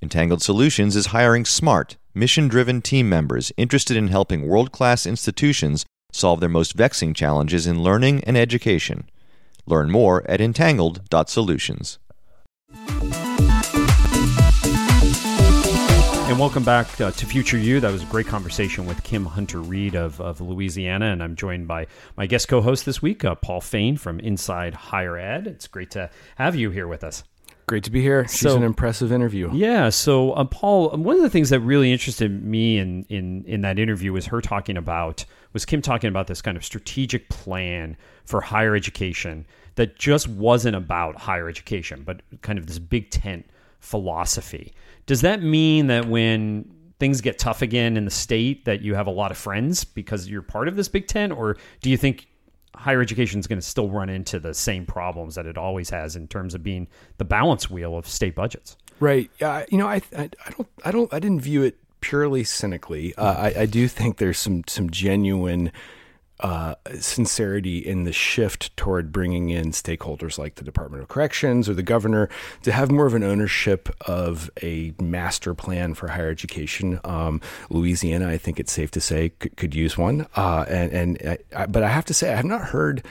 Entangled 0.00 0.40
Solutions 0.40 0.96
is 0.96 1.08
hiring 1.08 1.44
smart, 1.44 1.98
mission 2.14 2.48
driven 2.48 2.80
team 2.80 3.10
members 3.10 3.52
interested 3.58 3.94
in 3.94 4.08
helping 4.08 4.48
world 4.48 4.72
class 4.72 5.04
institutions 5.04 5.84
solve 6.12 6.40
their 6.40 6.48
most 6.48 6.72
vexing 6.72 7.12
challenges 7.12 7.66
in 7.66 7.82
learning 7.82 8.24
and 8.24 8.38
education. 8.38 9.04
Learn 9.66 9.90
more 9.90 10.26
at 10.30 10.40
entangled.solutions. 10.40 11.98
And 16.32 16.40
welcome 16.40 16.64
back 16.64 16.98
uh, 16.98 17.10
to 17.10 17.26
Future 17.26 17.58
You. 17.58 17.78
That 17.78 17.92
was 17.92 18.02
a 18.02 18.06
great 18.06 18.26
conversation 18.26 18.86
with 18.86 19.02
Kim 19.02 19.26
Hunter 19.26 19.60
Reed 19.60 19.94
of, 19.94 20.18
of 20.18 20.40
Louisiana. 20.40 21.12
And 21.12 21.22
I'm 21.22 21.36
joined 21.36 21.68
by 21.68 21.88
my 22.16 22.24
guest 22.24 22.48
co 22.48 22.62
host 22.62 22.86
this 22.86 23.02
week, 23.02 23.22
uh, 23.22 23.34
Paul 23.34 23.60
Fain 23.60 23.98
from 23.98 24.18
Inside 24.18 24.72
Higher 24.72 25.18
Ed. 25.18 25.46
It's 25.46 25.66
great 25.66 25.90
to 25.90 26.08
have 26.36 26.56
you 26.56 26.70
here 26.70 26.88
with 26.88 27.04
us. 27.04 27.22
Great 27.66 27.84
to 27.84 27.90
be 27.90 28.00
here. 28.00 28.26
She's 28.28 28.40
so, 28.40 28.56
an 28.56 28.62
impressive 28.62 29.12
interview. 29.12 29.50
Yeah. 29.52 29.90
So, 29.90 30.32
uh, 30.32 30.44
Paul, 30.44 30.96
one 30.96 31.16
of 31.16 31.22
the 31.22 31.28
things 31.28 31.50
that 31.50 31.60
really 31.60 31.92
interested 31.92 32.42
me 32.42 32.78
in, 32.78 33.04
in, 33.10 33.44
in 33.44 33.60
that 33.60 33.78
interview 33.78 34.14
was 34.14 34.24
her 34.24 34.40
talking 34.40 34.78
about, 34.78 35.26
was 35.52 35.66
Kim 35.66 35.82
talking 35.82 36.08
about 36.08 36.28
this 36.28 36.40
kind 36.40 36.56
of 36.56 36.64
strategic 36.64 37.28
plan 37.28 37.94
for 38.24 38.40
higher 38.40 38.74
education 38.74 39.44
that 39.74 39.98
just 39.98 40.28
wasn't 40.28 40.76
about 40.76 41.14
higher 41.14 41.46
education, 41.46 42.04
but 42.04 42.22
kind 42.40 42.58
of 42.58 42.68
this 42.68 42.78
big 42.78 43.10
tent 43.10 43.44
philosophy. 43.82 44.72
Does 45.04 45.20
that 45.20 45.42
mean 45.42 45.88
that 45.88 46.06
when 46.06 46.64
things 46.98 47.20
get 47.20 47.38
tough 47.38 47.62
again 47.62 47.96
in 47.96 48.04
the 48.04 48.10
state 48.10 48.64
that 48.64 48.80
you 48.80 48.94
have 48.94 49.08
a 49.08 49.10
lot 49.10 49.30
of 49.30 49.36
friends 49.36 49.84
because 49.84 50.28
you're 50.28 50.40
part 50.40 50.68
of 50.68 50.76
this 50.76 50.88
big 50.88 51.08
tent, 51.08 51.32
or 51.32 51.56
do 51.80 51.90
you 51.90 51.96
think 51.96 52.28
higher 52.74 53.00
education 53.00 53.38
is 53.38 53.46
going 53.46 53.60
to 53.60 53.66
still 53.66 53.90
run 53.90 54.08
into 54.08 54.38
the 54.38 54.54
same 54.54 54.86
problems 54.86 55.34
that 55.34 55.46
it 55.46 55.58
always 55.58 55.90
has 55.90 56.16
in 56.16 56.26
terms 56.28 56.54
of 56.54 56.62
being 56.62 56.88
the 57.18 57.24
balance 57.24 57.68
wheel 57.68 57.96
of 57.96 58.06
state 58.06 58.34
budgets. 58.34 58.76
Right. 58.98 59.30
Yeah. 59.40 59.64
You 59.68 59.78
know, 59.78 59.86
I, 59.86 60.00
I, 60.16 60.30
I 60.46 60.50
don't, 60.50 60.68
I 60.84 60.90
don't, 60.90 61.12
I 61.14 61.18
didn't 61.18 61.40
view 61.40 61.62
it 61.62 61.76
purely 62.00 62.44
cynically. 62.44 63.14
Uh, 63.16 63.34
I, 63.34 63.62
I 63.62 63.66
do 63.66 63.88
think 63.88 64.16
there's 64.16 64.38
some, 64.38 64.62
some 64.66 64.90
genuine 64.90 65.72
uh, 66.42 66.74
sincerity 66.98 67.78
in 67.78 68.02
the 68.02 68.12
shift 68.12 68.76
toward 68.76 69.12
bringing 69.12 69.50
in 69.50 69.70
stakeholders 69.70 70.38
like 70.38 70.56
the 70.56 70.64
Department 70.64 71.02
of 71.02 71.08
Corrections 71.08 71.68
or 71.68 71.74
the 71.74 71.82
governor 71.82 72.28
to 72.62 72.72
have 72.72 72.90
more 72.90 73.06
of 73.06 73.14
an 73.14 73.22
ownership 73.22 73.88
of 74.06 74.50
a 74.60 74.92
master 75.00 75.54
plan 75.54 75.94
for 75.94 76.08
higher 76.08 76.28
education. 76.28 77.00
Um, 77.04 77.40
Louisiana, 77.70 78.28
I 78.28 78.38
think 78.38 78.58
it's 78.58 78.72
safe 78.72 78.90
to 78.92 79.00
say, 79.00 79.30
could, 79.30 79.56
could 79.56 79.74
use 79.74 79.96
one. 79.96 80.26
Uh, 80.36 80.64
and, 80.68 80.92
and 80.92 81.38
I, 81.56 81.66
but 81.66 81.82
I 81.82 81.88
have 81.88 82.04
to 82.06 82.14
say, 82.14 82.32
I 82.32 82.36
have 82.36 82.44
not 82.44 82.62
heard 82.62 83.04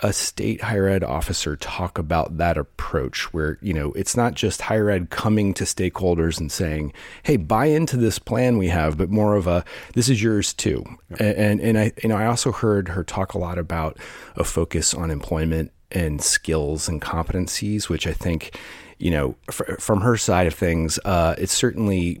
a 0.00 0.12
state 0.12 0.60
higher 0.60 0.88
ed 0.88 1.04
officer 1.04 1.56
talk 1.56 1.98
about 1.98 2.36
that 2.36 2.56
approach 2.56 3.32
where 3.32 3.58
you 3.60 3.72
know 3.72 3.92
it's 3.92 4.16
not 4.16 4.34
just 4.34 4.62
higher 4.62 4.90
ed 4.90 5.10
coming 5.10 5.54
to 5.54 5.64
stakeholders 5.64 6.38
and 6.40 6.50
saying 6.50 6.92
hey 7.22 7.36
buy 7.36 7.66
into 7.66 7.96
this 7.96 8.18
plan 8.18 8.58
we 8.58 8.68
have 8.68 8.98
but 8.98 9.10
more 9.10 9.34
of 9.36 9.46
a 9.46 9.64
this 9.94 10.08
is 10.08 10.22
yours 10.22 10.52
too. 10.52 10.84
And, 11.18 11.36
and 11.36 11.60
and 11.60 11.78
i 11.78 11.92
you 12.02 12.08
know 12.08 12.16
i 12.16 12.26
also 12.26 12.52
heard 12.52 12.88
her 12.88 13.04
talk 13.04 13.34
a 13.34 13.38
lot 13.38 13.58
about 13.58 13.98
a 14.36 14.44
focus 14.44 14.94
on 14.94 15.10
employment 15.10 15.70
and 15.92 16.20
skills 16.20 16.88
and 16.88 17.00
competencies 17.00 17.88
which 17.88 18.06
i 18.06 18.12
think 18.12 18.58
you 18.98 19.10
know 19.10 19.36
from 19.50 20.00
her 20.00 20.16
side 20.16 20.46
of 20.46 20.54
things 20.54 20.98
uh, 21.04 21.34
it's 21.38 21.52
certainly 21.52 22.20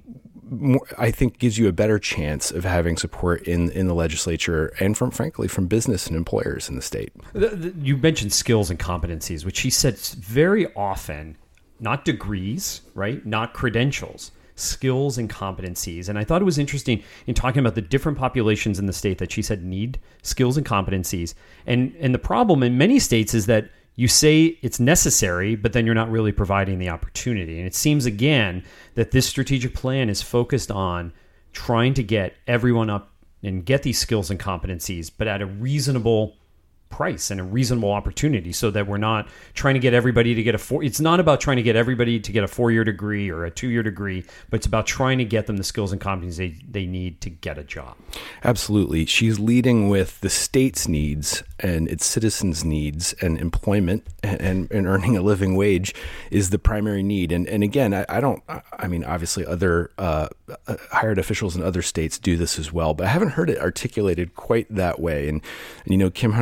more, 0.54 0.86
I 0.98 1.10
think 1.10 1.38
gives 1.38 1.58
you 1.58 1.68
a 1.68 1.72
better 1.72 1.98
chance 1.98 2.50
of 2.50 2.64
having 2.64 2.96
support 2.96 3.42
in 3.42 3.70
in 3.70 3.86
the 3.86 3.94
legislature 3.94 4.72
and 4.80 4.96
from 4.96 5.10
frankly 5.10 5.48
from 5.48 5.66
business 5.66 6.06
and 6.06 6.16
employers 6.16 6.68
in 6.68 6.76
the 6.76 6.82
state. 6.82 7.12
You 7.80 7.96
mentioned 7.96 8.32
skills 8.32 8.70
and 8.70 8.78
competencies, 8.78 9.44
which 9.44 9.60
he 9.60 9.70
said 9.70 9.98
very 9.98 10.72
often, 10.74 11.36
not 11.80 12.04
degrees, 12.04 12.82
right? 12.94 13.24
Not 13.26 13.54
credentials, 13.54 14.32
skills 14.56 15.18
and 15.18 15.28
competencies. 15.28 16.08
And 16.08 16.18
I 16.18 16.24
thought 16.24 16.42
it 16.42 16.44
was 16.46 16.58
interesting 16.58 17.02
in 17.26 17.34
talking 17.34 17.60
about 17.60 17.74
the 17.74 17.82
different 17.82 18.18
populations 18.18 18.78
in 18.78 18.86
the 18.86 18.92
state 18.92 19.18
that 19.18 19.32
she 19.32 19.42
said 19.42 19.64
need 19.64 19.98
skills 20.22 20.56
and 20.56 20.66
competencies. 20.66 21.34
And 21.66 21.94
and 22.00 22.14
the 22.14 22.18
problem 22.18 22.62
in 22.62 22.78
many 22.78 22.98
states 22.98 23.34
is 23.34 23.46
that 23.46 23.70
you 23.96 24.08
say 24.08 24.58
it's 24.62 24.80
necessary, 24.80 25.54
but 25.54 25.72
then 25.72 25.86
you're 25.86 25.94
not 25.94 26.10
really 26.10 26.32
providing 26.32 26.78
the 26.78 26.88
opportunity. 26.88 27.58
And 27.58 27.66
it 27.66 27.74
seems 27.74 28.06
again 28.06 28.64
that 28.94 29.12
this 29.12 29.26
strategic 29.26 29.74
plan 29.74 30.08
is 30.08 30.20
focused 30.20 30.70
on 30.70 31.12
trying 31.52 31.94
to 31.94 32.02
get 32.02 32.34
everyone 32.46 32.90
up 32.90 33.12
and 33.42 33.64
get 33.64 33.82
these 33.82 33.98
skills 33.98 34.30
and 34.30 34.40
competencies, 34.40 35.10
but 35.16 35.28
at 35.28 35.42
a 35.42 35.46
reasonable 35.46 36.36
price 36.94 37.28
and 37.32 37.40
a 37.40 37.44
reasonable 37.44 37.90
opportunity 37.90 38.52
so 38.52 38.70
that 38.70 38.86
we're 38.86 38.96
not 38.96 39.26
trying 39.52 39.74
to 39.74 39.80
get 39.80 39.92
everybody 39.92 40.32
to 40.32 40.44
get 40.44 40.54
a 40.54 40.58
four 40.58 40.84
it's 40.84 41.00
not 41.00 41.18
about 41.18 41.40
trying 41.40 41.56
to 41.56 41.62
get 41.62 41.74
everybody 41.74 42.20
to 42.20 42.30
get 42.30 42.44
a 42.44 42.46
four-year 42.46 42.84
degree 42.84 43.28
or 43.28 43.44
a 43.44 43.50
two-year 43.50 43.82
degree 43.82 44.22
but 44.48 44.58
it's 44.58 44.66
about 44.66 44.86
trying 44.86 45.18
to 45.18 45.24
get 45.24 45.48
them 45.48 45.56
the 45.56 45.64
skills 45.64 45.90
and 45.90 46.00
competencies 46.00 46.36
they, 46.36 46.54
they 46.70 46.86
need 46.86 47.20
to 47.20 47.30
get 47.30 47.58
a 47.58 47.64
job. 47.64 47.96
Absolutely. 48.44 49.06
She's 49.06 49.40
leading 49.40 49.88
with 49.88 50.20
the 50.20 50.30
state's 50.30 50.86
needs 50.86 51.42
and 51.58 51.88
its 51.88 52.06
citizens 52.06 52.64
needs 52.64 53.12
and 53.14 53.38
employment 53.38 54.06
and, 54.22 54.70
and 54.70 54.86
earning 54.86 55.16
a 55.16 55.22
living 55.22 55.56
wage 55.56 55.94
is 56.30 56.50
the 56.50 56.60
primary 56.60 57.02
need. 57.02 57.32
And, 57.32 57.48
and 57.48 57.64
again 57.64 57.92
I, 57.92 58.06
I 58.08 58.20
don't 58.20 58.42
i 58.78 58.86
mean 58.86 59.02
obviously 59.04 59.44
other 59.44 59.90
uh, 59.98 60.28
uh, 60.68 60.76
hired 60.92 61.18
officials 61.18 61.56
in 61.56 61.62
other 61.62 61.82
states 61.82 62.18
do 62.18 62.36
this 62.36 62.58
as 62.58 62.72
well 62.72 62.94
but 62.94 63.06
i 63.06 63.10
haven't 63.10 63.30
heard 63.30 63.50
it 63.50 63.58
articulated 63.58 64.36
quite 64.36 64.72
that 64.72 65.00
way. 65.00 65.28
And, 65.28 65.40
and 65.84 65.92
you 65.92 65.98
know 65.98 66.10
kim 66.10 66.32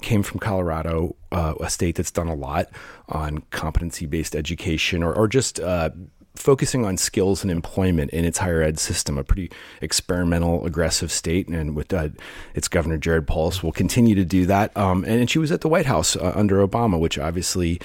came 0.00 0.22
from 0.22 0.40
Colorado, 0.40 1.16
uh, 1.30 1.54
a 1.60 1.70
state 1.70 1.96
that's 1.96 2.10
done 2.10 2.28
a 2.28 2.34
lot 2.34 2.68
on 3.08 3.42
competency 3.50 4.06
based 4.06 4.34
education 4.34 5.02
or, 5.02 5.12
or 5.12 5.28
just 5.28 5.60
uh, 5.60 5.90
focusing 6.34 6.84
on 6.84 6.96
skills 6.96 7.42
and 7.42 7.50
employment 7.50 8.10
in 8.10 8.24
its 8.24 8.38
higher 8.38 8.62
ed 8.62 8.78
system, 8.78 9.18
a 9.18 9.24
pretty 9.24 9.50
experimental, 9.80 10.64
aggressive 10.64 11.12
state. 11.12 11.48
And 11.48 11.76
with 11.76 11.92
uh, 11.92 12.08
its 12.54 12.68
governor, 12.68 12.96
Jared 12.96 13.26
Polis, 13.26 13.62
will 13.62 13.72
continue 13.72 14.14
to 14.14 14.24
do 14.24 14.46
that. 14.46 14.74
Um, 14.76 15.04
and, 15.04 15.20
and, 15.20 15.30
she 15.30 15.38
was 15.38 15.52
at 15.52 15.60
the 15.60 15.68
White 15.68 15.86
House 15.86 16.16
uh, 16.16 16.32
under 16.34 16.66
Obama, 16.66 16.98
which 16.98 17.18
obviously 17.18 17.80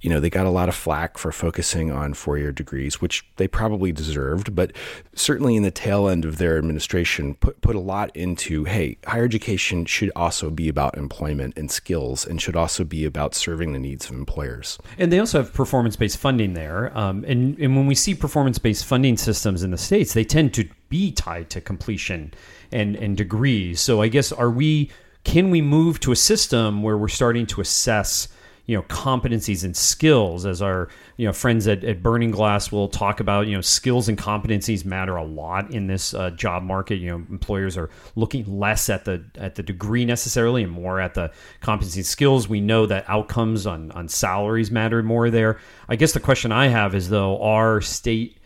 you 0.00 0.08
know, 0.08 0.18
they 0.18 0.30
got 0.30 0.46
a 0.46 0.50
lot 0.50 0.68
of 0.68 0.74
flack 0.74 1.18
for 1.18 1.30
focusing 1.30 1.90
on 1.90 2.14
four 2.14 2.38
year 2.38 2.52
degrees, 2.52 3.00
which 3.00 3.24
they 3.36 3.46
probably 3.46 3.92
deserved, 3.92 4.54
but 4.54 4.72
certainly 5.14 5.56
in 5.56 5.62
the 5.62 5.70
tail 5.70 6.08
end 6.08 6.24
of 6.24 6.38
their 6.38 6.56
administration, 6.56 7.34
put, 7.34 7.60
put 7.60 7.76
a 7.76 7.80
lot 7.80 8.14
into 8.16 8.64
hey, 8.64 8.96
higher 9.06 9.24
education 9.24 9.84
should 9.84 10.10
also 10.16 10.50
be 10.50 10.68
about 10.68 10.96
employment 10.96 11.56
and 11.56 11.70
skills 11.70 12.26
and 12.26 12.40
should 12.40 12.56
also 12.56 12.82
be 12.82 13.04
about 13.04 13.34
serving 13.34 13.72
the 13.72 13.78
needs 13.78 14.08
of 14.08 14.16
employers. 14.16 14.78
And 14.98 15.12
they 15.12 15.18
also 15.18 15.42
have 15.42 15.52
performance 15.52 15.96
based 15.96 16.16
funding 16.16 16.54
there. 16.54 16.96
Um, 16.96 17.24
and, 17.26 17.58
and 17.58 17.76
when 17.76 17.86
we 17.86 17.94
see 17.94 18.14
performance 18.14 18.58
based 18.58 18.86
funding 18.86 19.18
systems 19.18 19.62
in 19.62 19.70
the 19.70 19.78
States, 19.78 20.14
they 20.14 20.24
tend 20.24 20.54
to 20.54 20.68
be 20.88 21.12
tied 21.12 21.50
to 21.50 21.60
completion 21.60 22.32
and, 22.72 22.96
and 22.96 23.16
degrees. 23.16 23.80
So 23.80 24.00
I 24.00 24.08
guess, 24.08 24.32
are 24.32 24.50
we, 24.50 24.90
can 25.24 25.50
we 25.50 25.60
move 25.60 26.00
to 26.00 26.12
a 26.12 26.16
system 26.16 26.82
where 26.82 26.96
we're 26.96 27.08
starting 27.08 27.46
to 27.46 27.60
assess? 27.60 28.28
You 28.70 28.76
know 28.76 28.84
competencies 28.84 29.64
and 29.64 29.76
skills 29.76 30.46
as 30.46 30.62
our 30.62 30.88
you 31.16 31.26
know 31.26 31.32
friends 31.32 31.66
at, 31.66 31.82
at 31.82 32.04
burning 32.04 32.30
glass 32.30 32.70
will 32.70 32.86
talk 32.86 33.18
about 33.18 33.48
you 33.48 33.54
know 33.56 33.60
skills 33.60 34.08
and 34.08 34.16
competencies 34.16 34.84
matter 34.84 35.16
a 35.16 35.24
lot 35.24 35.72
in 35.72 35.88
this 35.88 36.14
uh, 36.14 36.30
job 36.30 36.62
market. 36.62 37.00
You 37.00 37.10
know 37.10 37.16
employers 37.16 37.76
are 37.76 37.90
looking 38.14 38.60
less 38.60 38.88
at 38.88 39.06
the 39.06 39.24
at 39.34 39.56
the 39.56 39.64
degree 39.64 40.04
necessarily 40.04 40.62
and 40.62 40.70
more 40.70 41.00
at 41.00 41.14
the 41.14 41.32
competency 41.60 42.04
skills. 42.04 42.48
We 42.48 42.60
know 42.60 42.86
that 42.86 43.04
outcomes 43.08 43.66
on 43.66 43.90
on 43.90 44.06
salaries 44.06 44.70
matter 44.70 45.02
more 45.02 45.30
there. 45.30 45.58
I 45.88 45.96
guess 45.96 46.12
the 46.12 46.20
question 46.20 46.52
i 46.52 46.68
have 46.68 46.94
is 46.94 47.08
though 47.08 47.42
are 47.42 47.80
state 47.80 48.38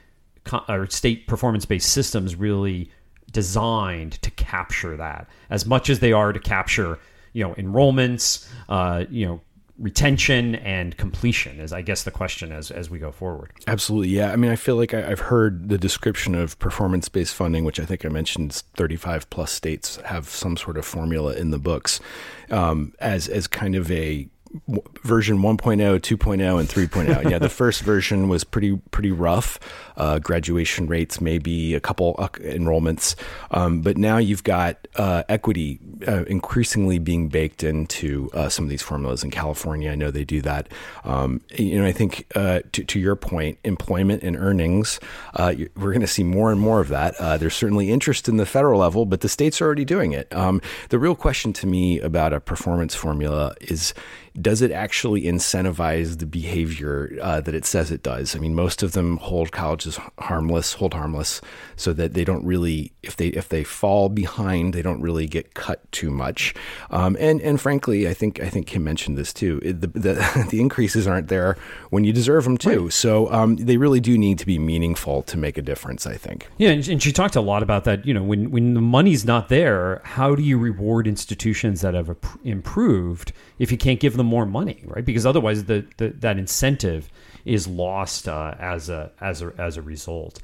or 0.70 0.88
state 0.88 1.26
performance 1.26 1.66
based 1.66 1.90
systems 1.90 2.34
really 2.34 2.90
designed 3.30 4.12
to 4.22 4.30
capture 4.30 4.96
that? 4.96 5.28
As 5.50 5.66
much 5.66 5.90
as 5.90 5.98
they 5.98 6.12
are 6.14 6.32
to 6.32 6.40
capture 6.40 6.98
you 7.34 7.46
know 7.46 7.52
enrollments 7.56 8.48
uh, 8.70 9.04
you 9.10 9.26
know 9.26 9.42
retention 9.78 10.54
and 10.56 10.96
completion 10.96 11.58
is 11.58 11.72
i 11.72 11.82
guess 11.82 12.04
the 12.04 12.10
question 12.10 12.52
as 12.52 12.70
as 12.70 12.88
we 12.88 12.98
go 12.98 13.10
forward. 13.10 13.50
Absolutely 13.66 14.08
yeah. 14.08 14.30
I 14.30 14.36
mean 14.36 14.52
i 14.52 14.56
feel 14.56 14.76
like 14.76 14.94
I, 14.94 15.02
have 15.02 15.18
heard 15.18 15.68
the 15.68 15.78
description 15.78 16.36
of 16.36 16.56
performance 16.60 17.08
based 17.08 17.34
funding 17.34 17.64
which 17.64 17.80
i 17.80 17.84
think 17.84 18.04
i 18.04 18.08
mentioned 18.08 18.52
35 18.52 19.28
plus 19.30 19.50
states 19.50 19.96
have 20.04 20.28
some 20.28 20.56
sort 20.56 20.76
of 20.76 20.84
formula 20.84 21.34
in 21.34 21.50
the 21.50 21.58
books 21.58 22.00
um, 22.50 22.94
as 23.00 23.26
as 23.26 23.48
kind 23.48 23.74
of 23.74 23.90
a 23.90 24.28
version 25.02 25.38
1.0, 25.38 26.00
2.0, 26.00 26.60
and 26.60 26.68
3.0. 26.68 27.30
yeah, 27.30 27.38
the 27.38 27.48
first 27.48 27.82
version 27.84 28.28
was 28.28 28.44
pretty 28.44 28.76
pretty 28.90 29.10
rough. 29.10 29.58
Uh, 29.96 30.18
graduation 30.18 30.86
rates, 30.86 31.20
maybe 31.20 31.74
a 31.74 31.80
couple 31.80 32.16
uh, 32.18 32.28
enrollments, 32.40 33.14
um, 33.52 33.80
but 33.80 33.96
now 33.96 34.18
you've 34.18 34.42
got 34.44 34.88
uh, 34.96 35.22
equity 35.28 35.78
uh, 36.08 36.24
increasingly 36.24 36.98
being 36.98 37.28
baked 37.28 37.62
into 37.62 38.30
uh, 38.34 38.48
some 38.48 38.64
of 38.64 38.68
these 38.68 38.82
formulas. 38.82 39.22
In 39.22 39.30
California, 39.30 39.90
I 39.90 39.94
know 39.94 40.10
they 40.10 40.24
do 40.24 40.40
that. 40.42 40.68
Um, 41.04 41.40
you 41.56 41.80
know, 41.80 41.86
I 41.86 41.92
think 41.92 42.26
uh, 42.34 42.60
to, 42.72 42.84
to, 42.84 42.98
your 42.98 43.16
point, 43.16 43.58
employment 43.64 44.22
and 44.22 44.36
earnings, 44.36 44.98
we're 45.38 45.68
going 45.76 46.00
to 46.00 46.06
see 46.06 46.24
more 46.24 46.50
and 46.50 46.60
more 46.60 46.80
of 46.80 46.88
that. 46.88 47.14
there's 47.38 47.54
certainly 47.54 47.90
interest 47.90 48.28
in 48.28 48.36
the 48.36 48.46
federal 48.46 48.80
level, 48.80 49.06
but 49.06 49.20
the 49.20 49.28
states 49.28 49.60
are 49.60 49.66
already 49.66 49.84
doing 49.84 50.12
it. 50.12 50.34
Um, 50.34 50.60
the 50.88 50.98
real 50.98 51.14
question 51.14 51.52
to 51.54 51.66
me 51.66 52.00
about 52.00 52.32
a 52.32 52.40
performance 52.40 52.94
formula 52.94 53.54
is 53.60 53.94
does 54.40 54.62
it 54.62 54.72
actually 54.72 55.22
incentivize 55.22 56.18
the 56.18 56.26
behavior 56.26 57.16
uh, 57.22 57.40
that 57.40 57.54
it 57.54 57.64
says 57.64 57.92
it 57.92 58.02
does? 58.02 58.34
I 58.34 58.40
mean, 58.40 58.54
most 58.54 58.82
of 58.82 58.92
them 58.92 59.18
hold 59.18 59.52
colleges 59.52 59.98
harmless, 60.18 60.72
hold 60.74 60.92
harmless, 60.92 61.40
so 61.76 61.92
that 61.92 62.14
they 62.14 62.24
don't 62.24 62.44
really, 62.44 62.92
if 63.02 63.16
they 63.16 63.28
if 63.28 63.48
they 63.48 63.62
fall 63.62 64.08
behind, 64.08 64.74
they 64.74 64.82
don't 64.82 65.00
really 65.00 65.28
get 65.28 65.54
cut 65.54 65.90
too 65.92 66.10
much. 66.10 66.52
Um, 66.90 67.16
and 67.20 67.40
and 67.42 67.60
frankly, 67.60 68.08
I 68.08 68.14
think 68.14 68.40
I 68.40 68.48
think 68.48 68.66
Kim 68.66 68.82
mentioned 68.82 69.16
this 69.16 69.32
too. 69.32 69.60
It, 69.62 69.80
the, 69.80 69.86
the, 69.86 70.46
the 70.50 70.60
increases 70.60 71.06
aren't 71.06 71.28
there 71.28 71.56
when 71.90 72.02
you 72.02 72.12
deserve 72.12 72.42
them 72.42 72.58
too. 72.58 72.84
Right. 72.84 72.92
So 72.92 73.30
um, 73.32 73.54
they 73.54 73.76
really 73.76 74.00
do 74.00 74.18
need 74.18 74.40
to 74.40 74.46
be 74.46 74.58
meaningful 74.58 75.22
to 75.22 75.36
make 75.36 75.56
a 75.58 75.62
difference. 75.62 76.06
I 76.06 76.16
think. 76.16 76.48
Yeah, 76.58 76.70
and, 76.70 76.86
and 76.88 77.02
she 77.02 77.12
talked 77.12 77.36
a 77.36 77.40
lot 77.40 77.62
about 77.62 77.84
that. 77.84 78.04
You 78.04 78.14
know, 78.14 78.22
when 78.22 78.50
when 78.50 78.74
the 78.74 78.80
money's 78.80 79.24
not 79.24 79.48
there, 79.48 80.02
how 80.04 80.34
do 80.34 80.42
you 80.42 80.58
reward 80.58 81.06
institutions 81.06 81.82
that 81.82 81.94
have 81.94 82.16
improved 82.42 83.32
if 83.58 83.70
you 83.70 83.78
can't 83.78 84.00
give 84.00 84.16
them 84.16 84.23
more 84.24 84.46
money, 84.46 84.82
right? 84.86 85.04
Because 85.04 85.26
otherwise, 85.26 85.64
the, 85.64 85.86
the 85.96 86.08
that 86.20 86.38
incentive 86.38 87.10
is 87.44 87.66
lost 87.66 88.28
uh, 88.28 88.54
as 88.58 88.88
a 88.88 89.12
as 89.20 89.42
a 89.42 89.52
as 89.58 89.76
a 89.76 89.82
result. 89.82 90.40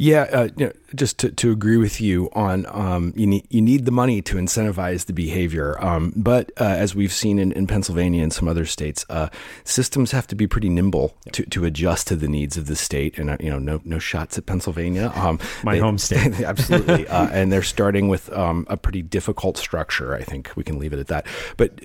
Yeah, 0.00 0.28
uh, 0.32 0.48
you 0.56 0.66
know, 0.66 0.72
just 0.94 1.18
to, 1.18 1.32
to 1.32 1.50
agree 1.50 1.76
with 1.76 2.00
you 2.00 2.30
on 2.32 2.66
um, 2.68 3.12
you 3.16 3.26
need 3.26 3.46
you 3.50 3.60
need 3.60 3.84
the 3.84 3.90
money 3.90 4.22
to 4.22 4.36
incentivize 4.36 5.06
the 5.06 5.12
behavior. 5.12 5.76
Um, 5.84 6.12
but 6.14 6.52
uh, 6.56 6.64
as 6.64 6.94
we've 6.94 7.12
seen 7.12 7.40
in, 7.40 7.50
in 7.50 7.66
Pennsylvania 7.66 8.22
and 8.22 8.32
some 8.32 8.46
other 8.46 8.64
states, 8.64 9.04
uh, 9.10 9.28
systems 9.64 10.12
have 10.12 10.28
to 10.28 10.36
be 10.36 10.46
pretty 10.46 10.68
nimble 10.68 11.16
to, 11.32 11.44
to 11.46 11.64
adjust 11.64 12.06
to 12.08 12.16
the 12.16 12.28
needs 12.28 12.56
of 12.56 12.66
the 12.66 12.76
state. 12.76 13.18
And 13.18 13.28
uh, 13.28 13.38
you 13.40 13.50
know, 13.50 13.58
no 13.58 13.80
no 13.84 13.98
shots 13.98 14.38
at 14.38 14.46
Pennsylvania, 14.46 15.12
um, 15.16 15.40
my 15.64 15.74
they, 15.74 15.80
home 15.80 15.98
state, 15.98 16.40
absolutely. 16.40 17.06
Uh, 17.18 17.28
and 17.32 17.50
they're 17.50 17.62
starting 17.62 18.08
with 18.08 18.30
um, 18.32 18.66
a 18.68 18.76
pretty 18.76 19.02
difficult 19.02 19.56
structure. 19.56 20.14
I 20.14 20.22
think 20.22 20.52
we 20.56 20.62
can 20.62 20.78
leave 20.78 20.92
it 20.92 20.98
at 20.98 21.06
that. 21.06 21.26
But 21.56 21.80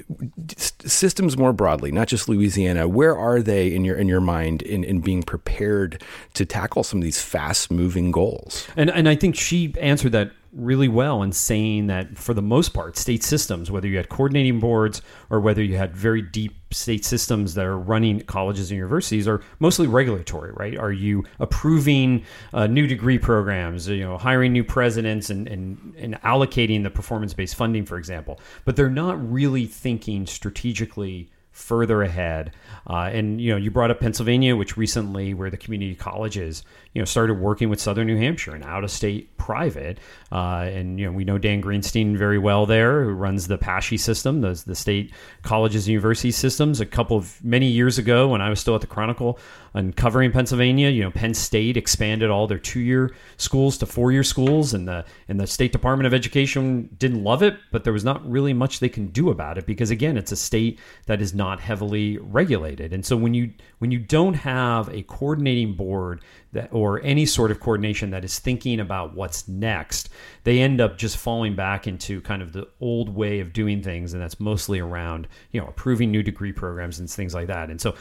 systems 0.58 1.38
more 1.38 1.54
broadly, 1.54 1.92
not 1.92 2.08
just 2.08 2.28
Louisiana, 2.28 2.88
where 2.88 3.18
are 3.18 3.42
they 3.42 3.74
in 3.74 3.86
your 3.86 3.96
in 3.96 4.08
your 4.08 4.20
mind 4.20 4.62
in, 4.62 4.84
in 4.84 5.00
being 5.00 5.24
prepared 5.24 6.04
to 6.34 6.46
tackle 6.46 6.84
some 6.84 7.00
of 7.00 7.04
these 7.04 7.22
fast 7.22 7.72
moving 7.72 8.03
goals? 8.12 8.68
And 8.76 8.90
and 8.90 9.08
I 9.08 9.16
think 9.16 9.36
she 9.36 9.74
answered 9.80 10.12
that 10.14 10.32
really 10.54 10.88
well 10.88 11.24
in 11.24 11.32
saying 11.32 11.88
that 11.88 12.18
for 12.18 12.34
the 12.34 12.42
most 12.42 12.74
part, 12.74 12.98
state 12.98 13.24
systems, 13.24 13.72
whether 13.72 13.88
you 13.88 13.98
had 13.98 14.10
coordinating 14.10 14.60
boards 14.60 15.02
or 15.30 15.40
whether 15.40 15.64
you 15.64 15.78
had 15.78 15.96
very 15.96 16.22
deep 16.22 16.54
state 16.72 17.04
systems 17.04 17.56
that 17.56 17.66
are 17.66 17.78
running 17.78 18.22
colleges 18.22 18.70
and 18.70 18.78
universities, 18.78 19.28
are 19.28 19.42
mostly 19.60 19.88
regulatory, 19.88 20.52
right? 20.54 20.78
Are 20.78 20.92
you 20.92 21.24
approving 21.40 22.24
uh, 22.54 22.68
new 22.68 22.88
degree 22.88 23.18
programs, 23.18 23.88
you 23.88 24.04
know, 24.04 24.18
hiring 24.18 24.54
new 24.54 24.64
presidents 24.64 25.30
and, 25.30 25.48
and, 25.48 25.96
and 25.98 26.22
allocating 26.22 26.84
the 26.84 26.90
performance 26.90 27.34
based 27.34 27.56
funding, 27.56 27.86
for 27.86 27.98
example? 27.98 28.40
But 28.66 28.76
they're 28.76 28.90
not 28.90 29.32
really 29.32 29.66
thinking 29.66 30.28
strategically 30.28 31.30
further 31.54 32.02
ahead. 32.02 32.52
Uh, 32.88 33.10
and 33.14 33.40
you 33.40 33.52
know, 33.52 33.58
you 33.58 33.72
brought 33.72 33.92
up 33.92 34.00
Pennsylvania, 34.00 34.56
which 34.56 34.76
recently, 34.76 35.34
where 35.34 35.50
the 35.50 35.58
community 35.58 35.96
colleges, 35.96 36.64
you 36.94 37.02
know, 37.02 37.06
started 37.06 37.36
working 37.36 37.70
with 37.70 37.82
Southern 37.82 38.08
New 38.08 38.18
Hampshire, 38.18 38.54
an 38.56 38.64
out-of-state 38.64 39.36
private. 39.38 40.00
Uh, 40.32 40.70
and 40.72 41.00
you 41.00 41.06
know, 41.06 41.12
we 41.12 41.24
know 41.24 41.38
Dan 41.38 41.62
Greenstein 41.62 42.16
very 42.16 42.38
well 42.38 42.66
there, 42.66 43.04
who 43.04 43.12
runs 43.12 43.48
the 43.48 43.58
PASSHE 43.58 43.98
system, 43.98 44.42
the, 44.42 44.62
the 44.66 44.76
state 44.76 45.12
colleges 45.42 45.88
and 45.88 45.94
university 45.94 46.32
systems. 46.32 46.80
A 46.80 46.86
couple 46.86 47.18
of 47.18 47.44
many 47.44 47.68
years 47.68 47.98
ago, 47.98 48.28
when 48.28 48.42
I 48.42 48.50
was 48.50 48.60
still 48.60 48.76
at 48.76 48.82
the 48.82 48.88
Chronicle, 48.88 49.40
and 49.74 49.96
covering 49.96 50.32
Pennsylvania, 50.32 50.90
you 50.90 51.02
know, 51.02 51.10
Penn 51.10 51.34
State 51.34 51.78
expanded 51.78 52.30
all 52.30 52.46
their 52.46 52.60
two-year 52.60 53.16
schools 53.38 53.78
to 53.80 53.88
four-year 53.88 54.24
schools, 54.24 54.74
and 54.74 54.88
the 54.88 55.04
and 55.28 55.40
the 55.40 55.48
State 55.48 55.72
Department 55.72 56.06
of 56.06 56.14
Education 56.14 56.90
didn't 57.00 57.24
love 57.24 57.42
it, 57.42 57.58
but 57.72 57.84
there 57.84 57.94
was 57.94 58.04
not 58.04 58.30
really 58.30 58.54
much 58.54 58.80
they 58.80 58.90
can 58.90 59.08
do 59.08 59.32
about 59.32 59.58
it 59.58 59.66
because 59.66 59.90
again, 59.90 60.16
it's 60.16 60.32
a 60.32 60.36
state 60.36 60.80
that 61.08 61.22
is 61.22 61.34
not 61.34 61.60
heavily 61.60 62.20
regulated, 62.20 62.94
and 62.94 63.04
so 63.04 63.18
when 63.18 63.34
you 63.34 63.52
when 63.80 63.90
you 63.90 63.98
don't 63.98 64.36
have 64.36 64.90
a 64.90 65.02
coordinating 65.04 65.74
board 65.74 66.22
that 66.52 66.70
or 66.72 66.83
any 67.04 67.26
sort 67.26 67.52
of 67.52 67.60
coordination 67.60 68.10
that 68.12 68.24
is 68.24 68.40
thinking 68.40 68.80
about 68.80 69.16
what's 69.16 69.48
next, 69.48 70.10
they 70.44 70.60
end 70.60 70.82
up 70.82 70.98
just 70.98 71.18
falling 71.18 71.56
back 71.56 71.88
into 71.88 72.22
kind 72.22 72.42
of 72.42 72.54
the 72.54 72.68
old 72.82 73.10
way 73.10 73.40
of 73.40 73.54
doing 73.54 73.82
things, 73.82 74.14
and 74.14 74.22
that's 74.22 74.40
mostly 74.40 74.80
around 74.80 75.28
you 75.52 75.62
know 75.62 75.68
approving 75.68 76.12
new 76.12 76.24
degree 76.24 76.52
programs 76.52 77.00
and 77.00 77.10
things 77.10 77.34
like 77.34 77.48
that, 77.48 77.70
and 77.70 77.80
so 77.80 77.96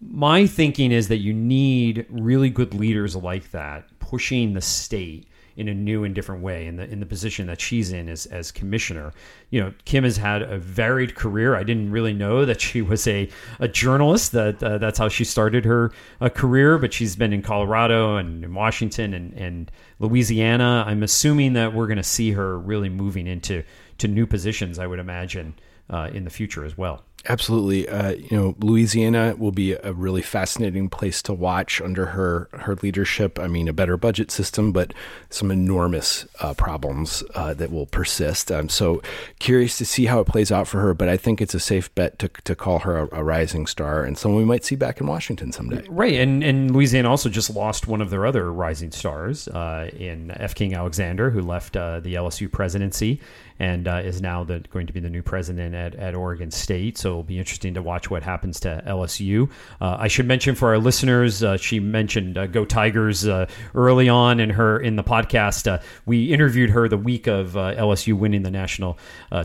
my 0.00 0.46
thinking 0.46 0.92
is 0.92 1.08
that 1.08 1.18
you 1.18 1.32
need 1.32 2.06
really 2.10 2.50
good 2.50 2.74
leaders 2.74 3.16
like 3.16 3.50
that 3.52 3.86
pushing 3.98 4.52
the 4.52 4.60
state 4.60 5.28
in 5.56 5.68
a 5.68 5.74
new 5.74 6.04
and 6.04 6.14
different 6.14 6.42
way 6.42 6.66
in 6.66 6.76
the 6.76 6.84
in 6.84 7.00
the 7.00 7.06
position 7.06 7.46
that 7.46 7.60
she's 7.60 7.92
in 7.92 8.08
as 8.08 8.26
as 8.26 8.52
commissioner. 8.52 9.12
You 9.50 9.60
know, 9.60 9.74
Kim 9.84 10.04
has 10.04 10.16
had 10.16 10.42
a 10.42 10.58
varied 10.58 11.14
career. 11.14 11.54
I 11.54 11.62
didn't 11.62 11.90
really 11.90 12.12
know 12.12 12.44
that 12.44 12.60
she 12.60 12.82
was 12.82 13.06
a 13.06 13.28
a 13.58 13.68
journalist. 13.68 14.32
That 14.32 14.62
uh, 14.62 14.78
that's 14.78 14.98
how 14.98 15.08
she 15.08 15.24
started 15.24 15.64
her 15.64 15.92
uh, 16.20 16.28
career. 16.28 16.78
But 16.78 16.92
she's 16.92 17.16
been 17.16 17.32
in 17.32 17.42
Colorado 17.42 18.16
and 18.16 18.44
in 18.44 18.54
Washington 18.54 19.14
and 19.14 19.32
and 19.34 19.70
Louisiana. 19.98 20.84
I'm 20.86 21.02
assuming 21.02 21.54
that 21.54 21.74
we're 21.74 21.86
going 21.86 21.96
to 21.96 22.02
see 22.02 22.32
her 22.32 22.58
really 22.58 22.88
moving 22.88 23.26
into 23.26 23.62
to 23.98 24.08
new 24.08 24.26
positions. 24.26 24.78
I 24.78 24.86
would 24.86 24.98
imagine 24.98 25.54
uh, 25.88 26.10
in 26.12 26.24
the 26.24 26.30
future 26.30 26.64
as 26.64 26.76
well. 26.76 27.02
Absolutely. 27.28 27.88
Uh, 27.88 28.12
you 28.12 28.36
know, 28.36 28.54
Louisiana 28.60 29.34
will 29.36 29.52
be 29.52 29.72
a 29.72 29.92
really 29.92 30.22
fascinating 30.22 30.88
place 30.88 31.22
to 31.22 31.32
watch 31.32 31.80
under 31.80 32.06
her 32.06 32.48
her 32.52 32.76
leadership. 32.76 33.38
I 33.38 33.48
mean, 33.48 33.68
a 33.68 33.72
better 33.72 33.96
budget 33.96 34.30
system, 34.30 34.72
but 34.72 34.94
some 35.30 35.50
enormous 35.50 36.26
uh, 36.40 36.54
problems 36.54 37.24
uh, 37.34 37.54
that 37.54 37.70
will 37.72 37.86
persist. 37.86 38.50
I'm 38.50 38.68
so 38.68 39.02
curious 39.38 39.76
to 39.78 39.84
see 39.84 40.06
how 40.06 40.20
it 40.20 40.26
plays 40.26 40.52
out 40.52 40.68
for 40.68 40.80
her. 40.80 40.94
But 40.94 41.08
I 41.08 41.16
think 41.16 41.40
it's 41.40 41.54
a 41.54 41.60
safe 41.60 41.92
bet 41.94 42.18
to, 42.20 42.28
to 42.28 42.54
call 42.54 42.80
her 42.80 42.98
a, 42.98 43.08
a 43.16 43.24
rising 43.24 43.66
star 43.66 44.04
and 44.04 44.16
someone 44.16 44.40
we 44.40 44.46
might 44.46 44.64
see 44.64 44.76
back 44.76 45.00
in 45.00 45.06
Washington 45.06 45.52
someday. 45.52 45.84
Right, 45.88 46.14
and 46.14 46.42
and 46.44 46.70
Louisiana 46.70 47.10
also 47.10 47.28
just 47.28 47.50
lost 47.50 47.86
one 47.86 48.00
of 48.00 48.10
their 48.10 48.26
other 48.26 48.52
rising 48.52 48.92
stars 48.92 49.48
uh, 49.48 49.90
in 49.96 50.30
F. 50.32 50.54
King 50.54 50.74
Alexander, 50.74 51.30
who 51.30 51.42
left 51.42 51.76
uh, 51.76 52.00
the 52.00 52.14
LSU 52.14 52.50
presidency 52.50 53.20
and 53.58 53.88
uh, 53.88 54.02
is 54.04 54.20
now 54.20 54.44
the, 54.44 54.60
going 54.70 54.86
to 54.86 54.92
be 54.92 55.00
the 55.00 55.10
new 55.10 55.22
president 55.22 55.74
at, 55.74 55.94
at 55.94 56.14
Oregon 56.14 56.50
State. 56.50 56.98
So 56.98 57.10
it'll 57.10 57.22
be 57.22 57.38
interesting 57.38 57.74
to 57.74 57.82
watch 57.82 58.10
what 58.10 58.22
happens 58.22 58.60
to 58.60 58.82
LSU. 58.86 59.50
Uh, 59.80 59.96
I 59.98 60.08
should 60.08 60.26
mention 60.26 60.54
for 60.54 60.68
our 60.68 60.78
listeners, 60.78 61.42
uh, 61.42 61.56
she 61.56 61.80
mentioned 61.80 62.36
uh, 62.36 62.46
Go 62.46 62.64
Tigers 62.64 63.26
uh, 63.26 63.46
early 63.74 64.08
on 64.08 64.40
in 64.40 64.50
her 64.50 64.78
in 64.78 64.96
the 64.96 65.04
podcast. 65.04 65.66
Uh, 65.70 65.78
we 66.04 66.32
interviewed 66.32 66.70
her 66.70 66.88
the 66.88 66.98
week 66.98 67.26
of 67.26 67.52
LSU 67.52 68.14
winning 68.14 68.42
the 68.42 68.50
national 68.50 68.98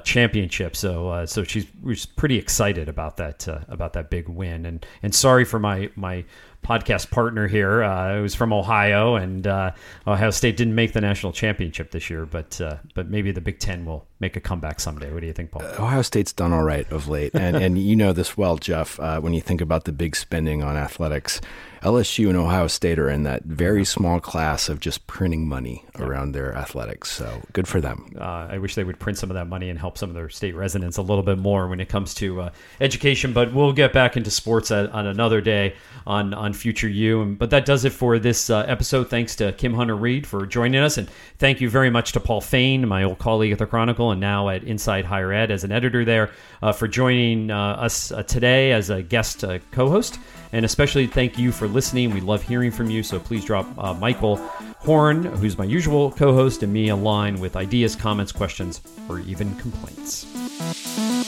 championship. 0.03 0.75
So 0.75 1.25
so 1.25 1.43
she's, 1.43 1.65
she's 1.87 2.05
pretty 2.05 2.37
excited 2.37 2.89
about 2.89 3.17
that 3.17 3.47
about 3.67 3.93
that 3.93 4.09
big 4.09 4.27
win. 4.27 4.65
And 4.65 4.85
and 5.03 5.13
sorry 5.13 5.45
for 5.45 5.59
my 5.59 5.89
my 5.95 6.25
podcast 6.63 7.11
partner 7.11 7.47
here. 7.47 7.83
Uh, 7.83 8.21
was 8.21 8.35
from 8.35 8.53
Ohio, 8.53 9.15
and 9.15 9.47
uh, 9.47 9.71
Ohio 10.07 10.29
State 10.29 10.57
didn't 10.57 10.75
make 10.75 10.93
the 10.93 11.01
national 11.01 11.31
championship 11.31 11.91
this 11.91 12.09
year, 12.09 12.25
but 12.25 12.59
uh, 12.61 12.77
but 12.95 13.09
maybe 13.09 13.31
the 13.31 13.41
Big 13.41 13.59
Ten 13.59 13.85
will 13.85 14.05
make 14.21 14.35
a 14.35 14.39
comeback 14.39 14.79
someday. 14.79 15.11
What 15.11 15.21
do 15.21 15.27
you 15.27 15.33
think, 15.33 15.51
Paul? 15.51 15.63
Ohio 15.63 16.03
State's 16.03 16.31
done 16.31 16.53
all 16.53 16.63
right 16.63 16.89
of 16.91 17.07
late, 17.07 17.33
and 17.33 17.57
and 17.57 17.77
you 17.77 17.95
know 17.95 18.13
this 18.13 18.37
well, 18.37 18.57
Jeff. 18.57 18.99
Uh, 18.99 19.19
when 19.19 19.33
you 19.33 19.41
think 19.41 19.59
about 19.59 19.85
the 19.85 19.91
big 19.91 20.15
spending 20.15 20.63
on 20.63 20.77
athletics, 20.77 21.41
LSU 21.81 22.27
and 22.29 22.37
Ohio 22.37 22.67
State 22.67 22.99
are 22.99 23.09
in 23.09 23.23
that 23.23 23.43
very 23.43 23.83
small 23.83 24.19
class 24.19 24.69
of 24.69 24.79
just 24.79 25.07
printing 25.07 25.47
money 25.47 25.83
yeah. 25.97 26.05
around 26.05 26.33
their 26.33 26.55
athletics. 26.55 27.11
So 27.11 27.41
good 27.53 27.67
for 27.67 27.81
them. 27.81 28.13
Uh, 28.19 28.47
I 28.51 28.59
wish 28.59 28.75
they 28.75 28.83
would 28.83 28.99
print 28.99 29.17
some 29.17 29.31
of 29.31 29.33
that 29.33 29.47
money 29.47 29.69
and 29.69 29.79
help 29.79 29.97
some 29.97 30.09
of 30.09 30.15
their 30.15 30.29
state 30.29 30.55
residents 30.55 30.97
a 30.97 31.01
little 31.01 31.23
bit 31.23 31.39
more 31.39 31.67
when 31.67 31.79
it 31.79 31.89
comes 31.89 32.13
to 32.15 32.41
uh, 32.41 32.49
education. 32.79 33.33
But 33.33 33.51
we'll 33.51 33.73
get 33.73 33.93
back 33.93 34.15
into 34.15 34.29
sports 34.29 34.69
at, 34.69 34.91
on 34.91 35.07
another 35.07 35.41
day 35.41 35.75
on 36.05 36.35
on 36.35 36.53
Future 36.53 36.87
You. 36.87 37.35
But 37.39 37.49
that 37.49 37.65
does 37.65 37.83
it 37.83 37.93
for 37.93 38.19
this 38.19 38.51
uh, 38.51 38.59
episode. 38.67 39.09
Thanks 39.09 39.35
to 39.37 39.51
Kim 39.53 39.73
Hunter 39.73 39.95
Reed 39.95 40.27
for 40.27 40.45
joining 40.45 40.81
us, 40.81 40.99
and 40.99 41.09
thank 41.39 41.61
you 41.61 41.69
very 41.69 41.89
much 41.89 42.11
to 42.11 42.19
Paul 42.19 42.41
Fain, 42.41 42.87
my 42.87 43.03
old 43.03 43.17
colleague 43.17 43.53
at 43.53 43.57
the 43.57 43.65
Chronicle, 43.65 44.10
and 44.11 44.21
now 44.21 44.49
at 44.49 44.63
Inside 44.63 45.05
Higher 45.05 45.31
Ed 45.31 45.51
as 45.51 45.63
an 45.63 45.71
editor 45.71 46.05
there, 46.05 46.31
uh, 46.61 46.71
for 46.71 46.87
joining 46.87 47.51
uh, 47.51 47.57
us 47.57 48.11
uh, 48.11 48.23
today 48.23 48.71
as 48.71 48.89
a 48.89 49.01
guest 49.01 49.43
co-host. 49.71 50.19
And 50.53 50.65
especially 50.65 51.07
thank 51.07 51.37
you 51.39 51.51
for 51.51 51.67
listening. 51.67 52.13
We 52.13 52.21
love 52.21 52.41
hearing 52.41 52.71
from 52.71 52.89
you. 52.89 53.03
So 53.03 53.19
please 53.19 53.45
drop 53.45 53.65
Michael 53.99 54.35
Horn, 54.79 55.23
who's 55.23 55.57
my 55.57 55.63
usual 55.63 56.11
co 56.11 56.33
host, 56.33 56.61
and 56.61 56.73
me 56.73 56.89
a 56.89 56.95
line 56.95 57.39
with 57.39 57.55
ideas, 57.55 57.95
comments, 57.95 58.31
questions, 58.31 58.81
or 59.07 59.19
even 59.19 59.55
complaints. 59.55 61.20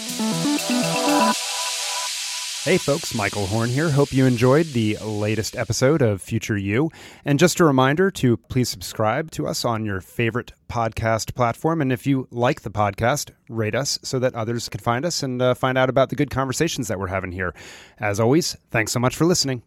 Hey 2.64 2.78
folks, 2.78 3.14
Michael 3.14 3.46
Horn 3.46 3.70
here. 3.70 3.90
Hope 3.90 4.14
you 4.14 4.26
enjoyed 4.26 4.68
the 4.68 4.96
latest 5.04 5.58
episode 5.58 6.02
of 6.02 6.22
Future 6.22 6.56
You. 6.56 6.92
And 7.26 7.38
just 7.38 7.60
a 7.60 7.66
reminder 7.66 8.10
to 8.12 8.38
please 8.38 8.70
subscribe 8.70 9.32
to 9.32 9.46
us 9.48 9.66
on 9.66 9.84
your 9.84 10.00
favorite 10.00 10.54
podcast 10.70 11.36
platform. 11.36 11.82
And 11.82 11.92
if 11.92 12.08
you 12.08 12.26
like 12.32 12.62
the 12.62 12.72
podcast, 12.72 13.32
rate 13.50 13.76
us 13.76 14.00
so 14.02 14.18
that 14.20 14.34
others 14.34 14.70
can 14.70 14.80
find 14.80 15.04
us 15.04 15.24
and 15.24 15.42
uh, 15.42 15.56
find 15.56 15.78
out 15.78 15.90
about 15.90 16.10
the 16.10 16.16
good 16.16 16.30
conversations 16.30 16.88
that 16.88 16.98
we're 16.98 17.08
having 17.08 17.34
here. 17.34 17.54
As 18.00 18.22
always, 18.22 18.56
thanks 18.72 18.94
so 18.94 19.00
much 19.02 19.18
for 19.18 19.26
listening. 19.26 19.62